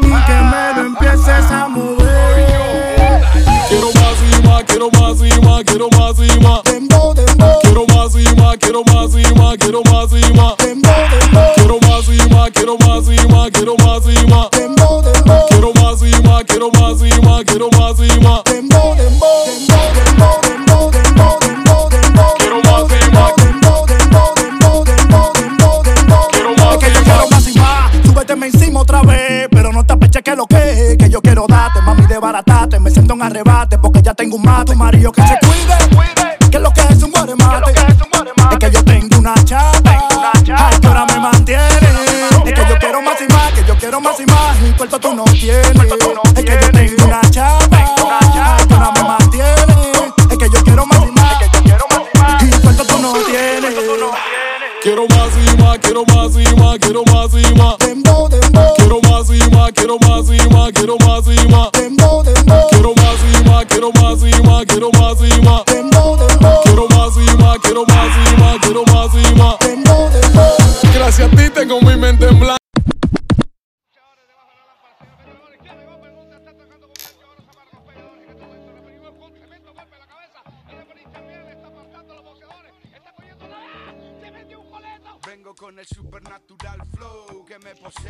Y 0.00 0.24
que 0.26 0.32
me 0.32 0.74
lo 0.74 0.86
empieces 0.86 1.50
a 1.50 1.68
mover. 1.68 3.22
Quiero 3.68 3.88
más 4.00 4.18
y 4.30 4.42
más, 4.46 4.64
quiero 4.64 4.90
más 4.90 5.20
y 5.20 5.40
más, 5.40 5.64
quiero 5.64 5.88
más 5.90 6.18
y 6.18 6.40
más. 6.40 6.62
Dembow, 6.64 7.14
dembow, 7.14 7.60
Quiero 7.60 7.84
más 7.88 8.14
y 8.14 8.34
más, 8.36 8.56
quiero 8.58 8.82
más 8.84 9.14
y 9.14 9.34
más, 9.34 9.56
quiero 9.58 9.82
más 9.82 10.12
y 10.12 10.32
más. 10.32 10.56
dembow, 10.56 10.94
dembow, 11.10 11.54
Quiero 11.56 11.78
más 11.80 12.08
y 12.08 12.28
más, 12.30 12.50
quiero 12.52 12.76
más 12.78 13.06
y 13.08 13.28
más, 13.28 13.50
quiero 13.50 13.76
más 13.76 14.06
y 14.06 14.26
más. 14.26 14.51
Quiero 16.62 16.70
más 16.80 17.00
y 17.02 17.20
más, 17.26 17.44
quiero 17.44 17.68
más 17.70 17.98
y 17.98 18.20
más. 18.20 18.44
dembow, 18.44 18.94
dembow, 18.94 19.46
dembow, 19.46 20.40
dembow, 20.42 20.90
dembow, 20.92 21.40
dembow, 21.40 21.88
dembow, 21.90 22.34
Quiero 22.38 22.60
más 22.62 22.84
y 22.92 23.10
más. 23.10 23.34
dembow, 23.36 23.86
dembow, 23.86 24.34
dembow, 24.36 24.84
dembow, 24.84 25.32
dembow, 25.34 25.82
dembow. 25.82 26.28
Quiero 26.30 26.54
más 26.56 26.74
Es 26.74 26.78
que 26.78 26.88
y 26.88 26.94
yo 26.94 27.02
quiero 27.02 27.28
más. 27.30 27.48
y 27.48 27.58
más. 27.58 28.06
Súbeteme 28.06 28.46
encima 28.46 28.80
otra 28.80 29.02
vez, 29.02 29.48
pero 29.50 29.72
no 29.72 29.84
te 29.84 29.92
apeches 29.92 30.22
que 30.22 30.36
lo 30.36 30.46
que 30.46 30.96
que 30.98 31.10
yo 31.10 31.20
quiero 31.20 31.46
darte, 31.48 31.80
mami, 31.82 32.06
desbaratate. 32.06 32.78
Me 32.78 32.90
siento 32.92 33.14
en 33.14 33.22
arrebate 33.22 33.78
porque 33.78 34.00
ya 34.02 34.14
tengo 34.14 34.36
un 34.36 34.42
mato, 34.42 34.72
marido 34.76 35.10
que 35.10 35.22
se 35.22 35.38
cuide. 35.40 36.48
Que 36.50 36.58
lo 36.60 36.70
que 36.72 36.82
es 36.82 37.02
un 37.02 37.10
guaremate. 37.10 37.72
Es 37.72 38.58
que 38.58 38.70
yo 38.70 38.84
tengo 38.84 39.18
una 39.18 39.34
chata. 39.44 40.08
Ay, 40.54 40.78
que 40.80 40.86
ahora 40.86 41.06
me 41.06 41.18
mantiene. 41.18 41.62
Es 42.44 42.52
que 42.54 42.64
yo 42.68 42.78
quiero 42.78 43.00
más 43.02 43.16
y 43.20 43.32
más, 43.32 43.52
que 43.52 43.64
yo 43.66 43.76
quiero 43.78 44.00
más 44.00 44.20
y 44.20 44.26
más. 44.26 44.60
Mi 44.60 44.70
cuarto 44.72 44.98
tú 45.00 45.14
no 45.14 45.24
tienes. 45.24 45.72
El 85.82 85.88
supernatural 85.88 86.80
flow 86.92 87.26
que 87.26 87.26
me 87.26 87.32
posee. 87.32 87.41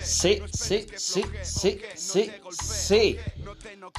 Sí, 0.01 0.41
sí, 0.53 0.87
sí, 0.97 1.25
sí, 1.43 1.81
sí, 1.95 2.31
sí. 2.63 3.19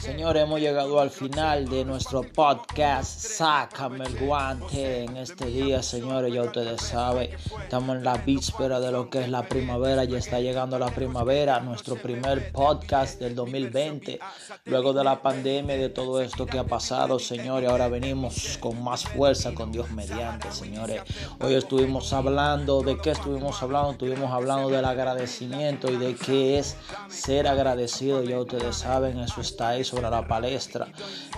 Señores, 0.01 0.43
hemos 0.43 0.59
llegado 0.61 0.99
al 0.99 1.09
final 1.09 1.67
de 1.67 1.83
nuestro 1.83 2.21
podcast. 2.23 3.19
Sácame 3.19 4.05
el 4.05 4.25
guante 4.25 5.03
en 5.03 5.17
este 5.17 5.45
día, 5.47 5.83
señores. 5.83 6.33
Ya 6.33 6.43
ustedes 6.43 6.81
saben, 6.81 7.29
estamos 7.61 7.97
en 7.97 8.03
la 8.03 8.17
víspera 8.17 8.79
de 8.79 8.91
lo 8.91 9.09
que 9.09 9.21
es 9.21 9.29
la 9.29 9.47
primavera. 9.47 10.05
Ya 10.05 10.17
está 10.17 10.39
llegando 10.39 10.79
la 10.79 10.93
primavera, 10.93 11.59
nuestro 11.59 11.95
primer 11.95 12.51
podcast 12.51 13.19
del 13.19 13.35
2020. 13.35 14.19
Luego 14.65 14.93
de 14.93 15.03
la 15.03 15.21
pandemia 15.21 15.75
y 15.75 15.79
de 15.79 15.89
todo 15.89 16.21
esto 16.21 16.45
que 16.45 16.59
ha 16.59 16.65
pasado, 16.65 17.19
señores, 17.19 17.69
ahora 17.69 17.89
venimos 17.89 18.57
con 18.59 18.81
más 18.81 19.03
fuerza, 19.03 19.53
con 19.53 19.71
Dios 19.71 19.91
mediante, 19.91 20.51
señores. 20.51 21.01
Hoy 21.41 21.55
estuvimos 21.55 22.13
hablando 22.13 22.81
de 22.81 22.97
qué 22.97 23.11
estuvimos 23.11 23.61
hablando. 23.61 23.91
Estuvimos 23.91 24.31
hablando 24.31 24.69
del 24.69 24.85
agradecimiento 24.85 25.32
y 25.41 25.97
de 25.97 26.15
qué 26.15 26.59
es 26.59 26.75
ser 27.07 27.47
agradecido. 27.47 28.23
Ya 28.23 28.39
ustedes 28.39 28.75
saben, 28.75 29.19
eso 29.19 29.41
está 29.41 29.69
ahí 29.69 29.83
sobre 29.83 30.09
la 30.09 30.27
palestra. 30.27 30.87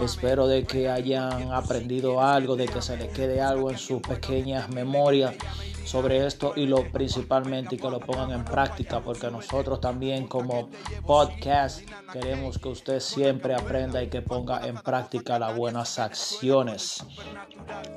Espero 0.02 0.48
de 0.48 0.66
que 0.66 0.90
hayan 0.90 1.52
aprendido 1.52 2.22
algo, 2.22 2.56
de 2.56 2.68
que 2.68 2.82
se 2.82 2.98
les 2.98 3.12
quede 3.14 3.42
algo 3.42 3.72
en 3.72 3.78
sus 3.78 4.02
pequeñas 4.02 4.70
memorias 4.70 5.36
sobre 5.86 6.26
esto 6.26 6.54
y 6.56 6.66
lo 6.66 6.92
principalmente 6.92 7.78
que 7.78 7.90
lo 7.90 8.00
pongan 8.00 8.32
en 8.32 8.44
práctica 8.44 9.02
porque 9.02 9.30
nosotros 9.30 9.80
también 9.80 10.28
como 10.28 10.70
podcast 11.06 11.82
queremos 12.12 12.58
que 12.58 12.70
usted 12.70 13.00
siempre 13.00 13.54
aprenda 13.54 14.02
y 14.02 14.08
que 14.08 14.22
ponga 14.22 14.66
en 14.68 14.76
práctica 14.76 15.38
las 15.38 15.56
buenas 15.56 16.00
acciones. 16.00 17.06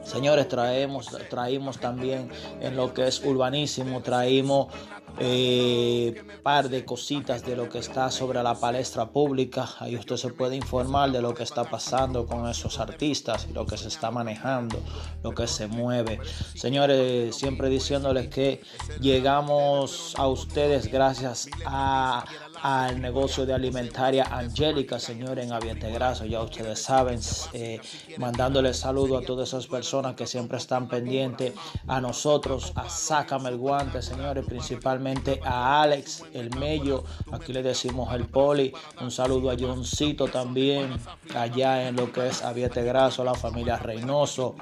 Señores, 0.05 0.49
traemos, 0.49 1.09
traímos 1.31 1.79
también 1.79 2.31
en 2.61 2.77
lo 2.77 2.93
que 2.93 3.09
es 3.09 3.25
urbanísimo, 3.25 4.03
traímos 4.03 4.69
eh, 5.19 6.23
par 6.43 6.69
de 6.69 6.85
cositas 6.85 7.45
de 7.45 7.57
lo 7.57 7.69
que 7.69 7.79
está 7.79 8.11
sobre 8.11 8.43
la 8.43 8.55
palestra 8.55 9.07
pública. 9.07 9.69
Ahí 9.81 9.97
usted 9.97 10.17
se 10.17 10.29
puede 10.31 10.57
informar 10.57 11.11
de 11.11 11.23
lo 11.23 11.35
que 11.35 11.43
está 11.43 11.65
pasando 11.65 12.27
con 12.27 12.49
esos 12.49 12.79
artistas 12.79 13.49
lo 13.53 13.67
que 13.67 13.77
se 13.77 13.89
está 13.89 14.11
manejando, 14.11 14.81
lo 15.23 15.33
que 15.33 15.47
se 15.47 15.67
mueve. 15.67 16.19
Señores, 16.55 17.37
siempre 17.37 17.69
diciéndoles 17.69 18.29
que 18.29 18.63
llegamos 19.01 20.15
a 20.17 20.27
ustedes 20.29 20.91
gracias 20.91 21.49
a 21.65 22.25
al 22.63 23.01
negocio 23.01 23.47
de 23.47 23.55
alimentaria 23.55 24.25
Angélica, 24.25 24.99
señores, 24.99 25.47
en 25.47 25.53
Avientegraso, 25.53 26.25
ya 26.25 26.43
ustedes 26.43 26.81
saben, 26.83 27.21
eh, 27.53 27.81
mandándole 28.19 28.75
saludo 28.75 29.19
a 29.19 29.23
todas 29.23 29.49
esas 29.49 29.67
personas 29.67 30.15
que 30.15 30.27
siempre 30.27 30.59
están 30.59 30.89
pendientes 30.89 31.55
a 31.87 32.01
nosotros, 32.01 32.73
a 32.75 32.89
Sácame 32.89 33.51
el 33.51 33.57
Guante, 33.57 34.03
señores, 34.03 34.45
principalmente 34.47 35.41
a 35.45 35.83
Alex, 35.83 36.25
el 36.33 36.55
Mello, 36.57 37.05
aquí 37.33 37.53
le 37.53 37.63
decimos 37.63 38.13
el 38.15 38.27
Poli, 38.27 38.73
un 39.01 39.11
saludo 39.11 39.51
a 39.51 39.57
Johncito 39.59 40.27
también, 40.29 40.99
allá 41.35 41.89
en 41.89 41.97
lo 41.97 42.13
que 42.13 42.29
es 42.29 42.43
Avientegraso, 42.43 43.25
la 43.25 43.35
familia 43.35 43.77
Reynoso, 43.77 44.57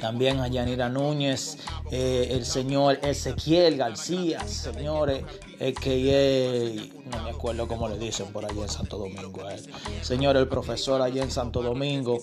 también 0.00 0.40
a 0.40 0.48
Yanira 0.48 0.88
Núñez, 0.88 1.58
eh, 1.90 2.28
el 2.30 2.44
señor 2.44 2.98
Ezequiel 3.02 3.76
García, 3.76 4.40
señores, 4.48 5.24
que 5.80 6.90
no 7.10 7.22
me 7.22 7.30
acuerdo 7.30 7.68
cómo 7.68 7.88
le 7.88 7.98
dicen 7.98 8.32
por 8.32 8.44
allá 8.44 8.62
en 8.62 8.68
Santo 8.68 8.98
Domingo 8.98 9.48
él. 9.48 9.62
Señor, 10.02 10.36
el 10.36 10.48
profesor 10.48 11.00
allá 11.02 11.22
en 11.22 11.30
Santo 11.30 11.62
Domingo 11.62 12.20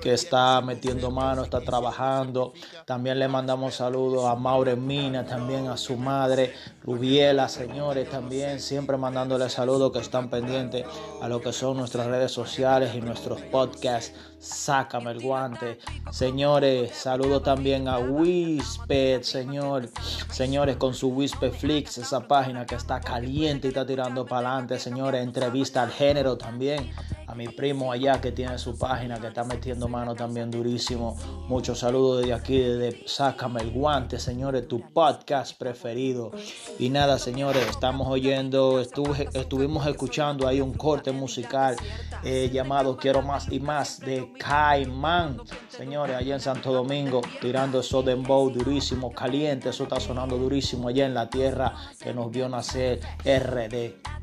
que 0.00 0.14
está 0.14 0.60
metiendo 0.60 1.10
mano, 1.10 1.42
está 1.42 1.60
trabajando. 1.60 2.52
También 2.84 3.18
le 3.18 3.28
mandamos 3.28 3.76
saludos 3.76 4.24
a 4.26 4.34
Maure 4.34 4.76
Mina, 4.76 5.24
también 5.24 5.68
a 5.68 5.76
su 5.76 5.96
madre, 5.96 6.54
Rubiela, 6.82 7.48
señores, 7.48 8.08
también 8.10 8.60
siempre 8.60 8.96
mandándole 8.96 9.48
saludos 9.48 9.92
que 9.92 9.98
están 9.98 10.30
pendientes 10.30 10.84
a 11.20 11.28
lo 11.28 11.40
que 11.40 11.52
son 11.52 11.76
nuestras 11.76 12.06
redes 12.06 12.32
sociales 12.32 12.94
y 12.94 13.00
nuestros 13.00 13.40
podcasts. 13.42 14.12
Sácame 14.38 15.10
el 15.10 15.20
guante. 15.20 15.80
Señores, 16.12 16.94
saludo 16.94 17.42
también 17.42 17.88
a 17.88 17.98
Wisped, 17.98 19.22
señor. 19.22 19.88
Señores, 20.30 20.76
con 20.76 20.94
su 20.94 21.08
Wisped 21.08 21.52
Flix, 21.52 21.98
esa 21.98 22.28
página 22.28 22.64
que 22.64 22.76
está 22.76 23.00
caliente 23.00 23.66
y 23.66 23.70
está 23.70 23.84
tirando 23.84 24.24
para 24.24 24.50
adelante, 24.50 24.78
señores. 24.78 25.24
Entrevista 25.24 25.82
al 25.82 25.90
género 25.90 26.38
también. 26.38 26.88
A 27.28 27.34
mi 27.34 27.46
primo 27.46 27.92
allá 27.92 28.22
que 28.22 28.32
tiene 28.32 28.56
su 28.56 28.78
página, 28.78 29.20
que 29.20 29.26
está 29.26 29.44
metiendo 29.44 29.86
mano 29.86 30.14
también 30.14 30.50
durísimo. 30.50 31.14
Muchos 31.46 31.80
saludos 31.80 32.22
desde 32.22 32.32
aquí, 32.32 32.58
desde 32.58 33.06
Sácame 33.06 33.60
el 33.60 33.70
guante, 33.70 34.18
señores, 34.18 34.66
tu 34.66 34.80
podcast 34.80 35.58
preferido. 35.58 36.30
Y 36.78 36.88
nada, 36.88 37.18
señores, 37.18 37.66
estamos 37.68 38.08
oyendo, 38.08 38.80
estuvimos 38.80 39.86
escuchando 39.86 40.48
ahí 40.48 40.62
un 40.62 40.72
corte 40.72 41.12
musical 41.12 41.76
eh, 42.24 42.48
llamado 42.50 42.96
Quiero 42.96 43.20
Más 43.20 43.52
y 43.52 43.60
Más 43.60 44.00
de 44.00 44.32
Caimán, 44.38 45.42
señores, 45.68 46.16
allá 46.16 46.34
en 46.34 46.40
Santo 46.40 46.72
Domingo, 46.72 47.20
tirando 47.42 47.80
eso 47.80 48.02
dembow 48.02 48.48
durísimo, 48.50 49.12
caliente, 49.12 49.68
eso 49.68 49.82
está 49.82 50.00
sonando 50.00 50.38
durísimo 50.38 50.88
allá 50.88 51.04
en 51.04 51.12
la 51.12 51.28
tierra 51.28 51.74
que 52.02 52.14
nos 52.14 52.30
vio 52.30 52.48
nacer 52.48 53.00
RD. 53.22 54.18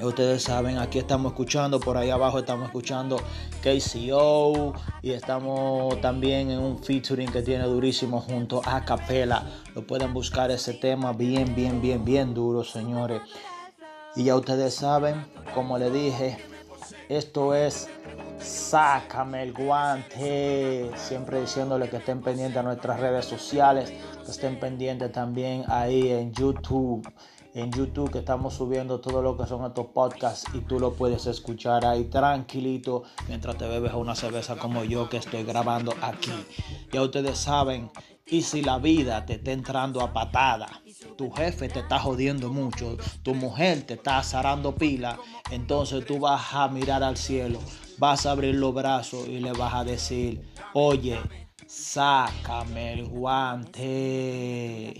Ustedes 0.00 0.44
saben, 0.44 0.78
aquí 0.78 0.98
estamos 0.98 1.32
escuchando, 1.32 1.78
por 1.78 1.98
ahí 1.98 2.08
abajo 2.08 2.38
estamos 2.38 2.66
escuchando 2.66 3.18
KCO 3.62 4.72
y 5.02 5.10
estamos 5.10 6.00
también 6.00 6.50
en 6.50 6.58
un 6.60 6.82
featuring 6.82 7.30
que 7.30 7.42
tiene 7.42 7.64
durísimo 7.64 8.20
junto 8.20 8.62
a 8.64 8.84
Capela. 8.84 9.44
Lo 9.74 9.86
pueden 9.86 10.14
buscar 10.14 10.50
ese 10.50 10.72
tema 10.74 11.12
bien, 11.12 11.54
bien, 11.54 11.82
bien, 11.82 12.04
bien 12.04 12.32
duro, 12.32 12.64
señores. 12.64 13.20
Y 14.16 14.24
ya 14.24 14.34
ustedes 14.34 14.74
saben, 14.74 15.26
como 15.54 15.76
le 15.78 15.90
dije, 15.90 16.38
esto 17.08 17.54
es 17.54 17.88
Sácame 18.42 19.44
el 19.44 19.52
guante. 19.52 20.90
Siempre 20.96 21.40
diciéndole 21.40 21.88
que 21.88 21.98
estén 21.98 22.20
pendientes 22.22 22.56
a 22.56 22.62
nuestras 22.62 22.98
redes 22.98 23.24
sociales, 23.24 23.92
que 24.24 24.30
estén 24.30 24.58
pendientes 24.58 25.12
también 25.12 25.64
ahí 25.68 26.10
en 26.10 26.32
YouTube 26.32 27.06
en 27.54 27.70
YouTube 27.70 28.10
que 28.10 28.20
estamos 28.20 28.54
subiendo 28.54 29.00
todo 29.00 29.20
lo 29.22 29.36
que 29.36 29.46
son 29.46 29.64
estos 29.66 29.86
podcasts 29.88 30.46
y 30.54 30.60
tú 30.60 30.80
lo 30.80 30.94
puedes 30.94 31.26
escuchar 31.26 31.84
ahí 31.84 32.04
tranquilito 32.04 33.02
mientras 33.28 33.56
te 33.58 33.68
bebes 33.68 33.92
una 33.94 34.14
cerveza 34.14 34.56
como 34.56 34.84
yo 34.84 35.08
que 35.08 35.18
estoy 35.18 35.44
grabando 35.44 35.94
aquí. 36.00 36.32
Ya 36.92 37.02
ustedes 37.02 37.38
saben, 37.38 37.90
y 38.26 38.42
si 38.42 38.62
la 38.62 38.78
vida 38.78 39.26
te 39.26 39.34
está 39.34 39.52
entrando 39.52 40.00
a 40.00 40.12
patada, 40.12 40.82
tu 41.16 41.30
jefe 41.30 41.68
te 41.68 41.80
está 41.80 41.98
jodiendo 41.98 42.50
mucho, 42.50 42.96
tu 43.22 43.34
mujer 43.34 43.82
te 43.82 43.94
está 43.94 44.18
azarando 44.18 44.74
pila, 44.74 45.18
entonces 45.50 46.06
tú 46.06 46.20
vas 46.20 46.54
a 46.54 46.68
mirar 46.68 47.02
al 47.02 47.16
cielo, 47.16 47.58
vas 47.98 48.24
a 48.24 48.30
abrir 48.30 48.54
los 48.54 48.72
brazos 48.72 49.28
y 49.28 49.40
le 49.40 49.52
vas 49.52 49.74
a 49.74 49.84
decir, 49.84 50.40
oye, 50.72 51.18
sácame 51.66 52.94
el 52.94 53.08
guante. 53.08 54.94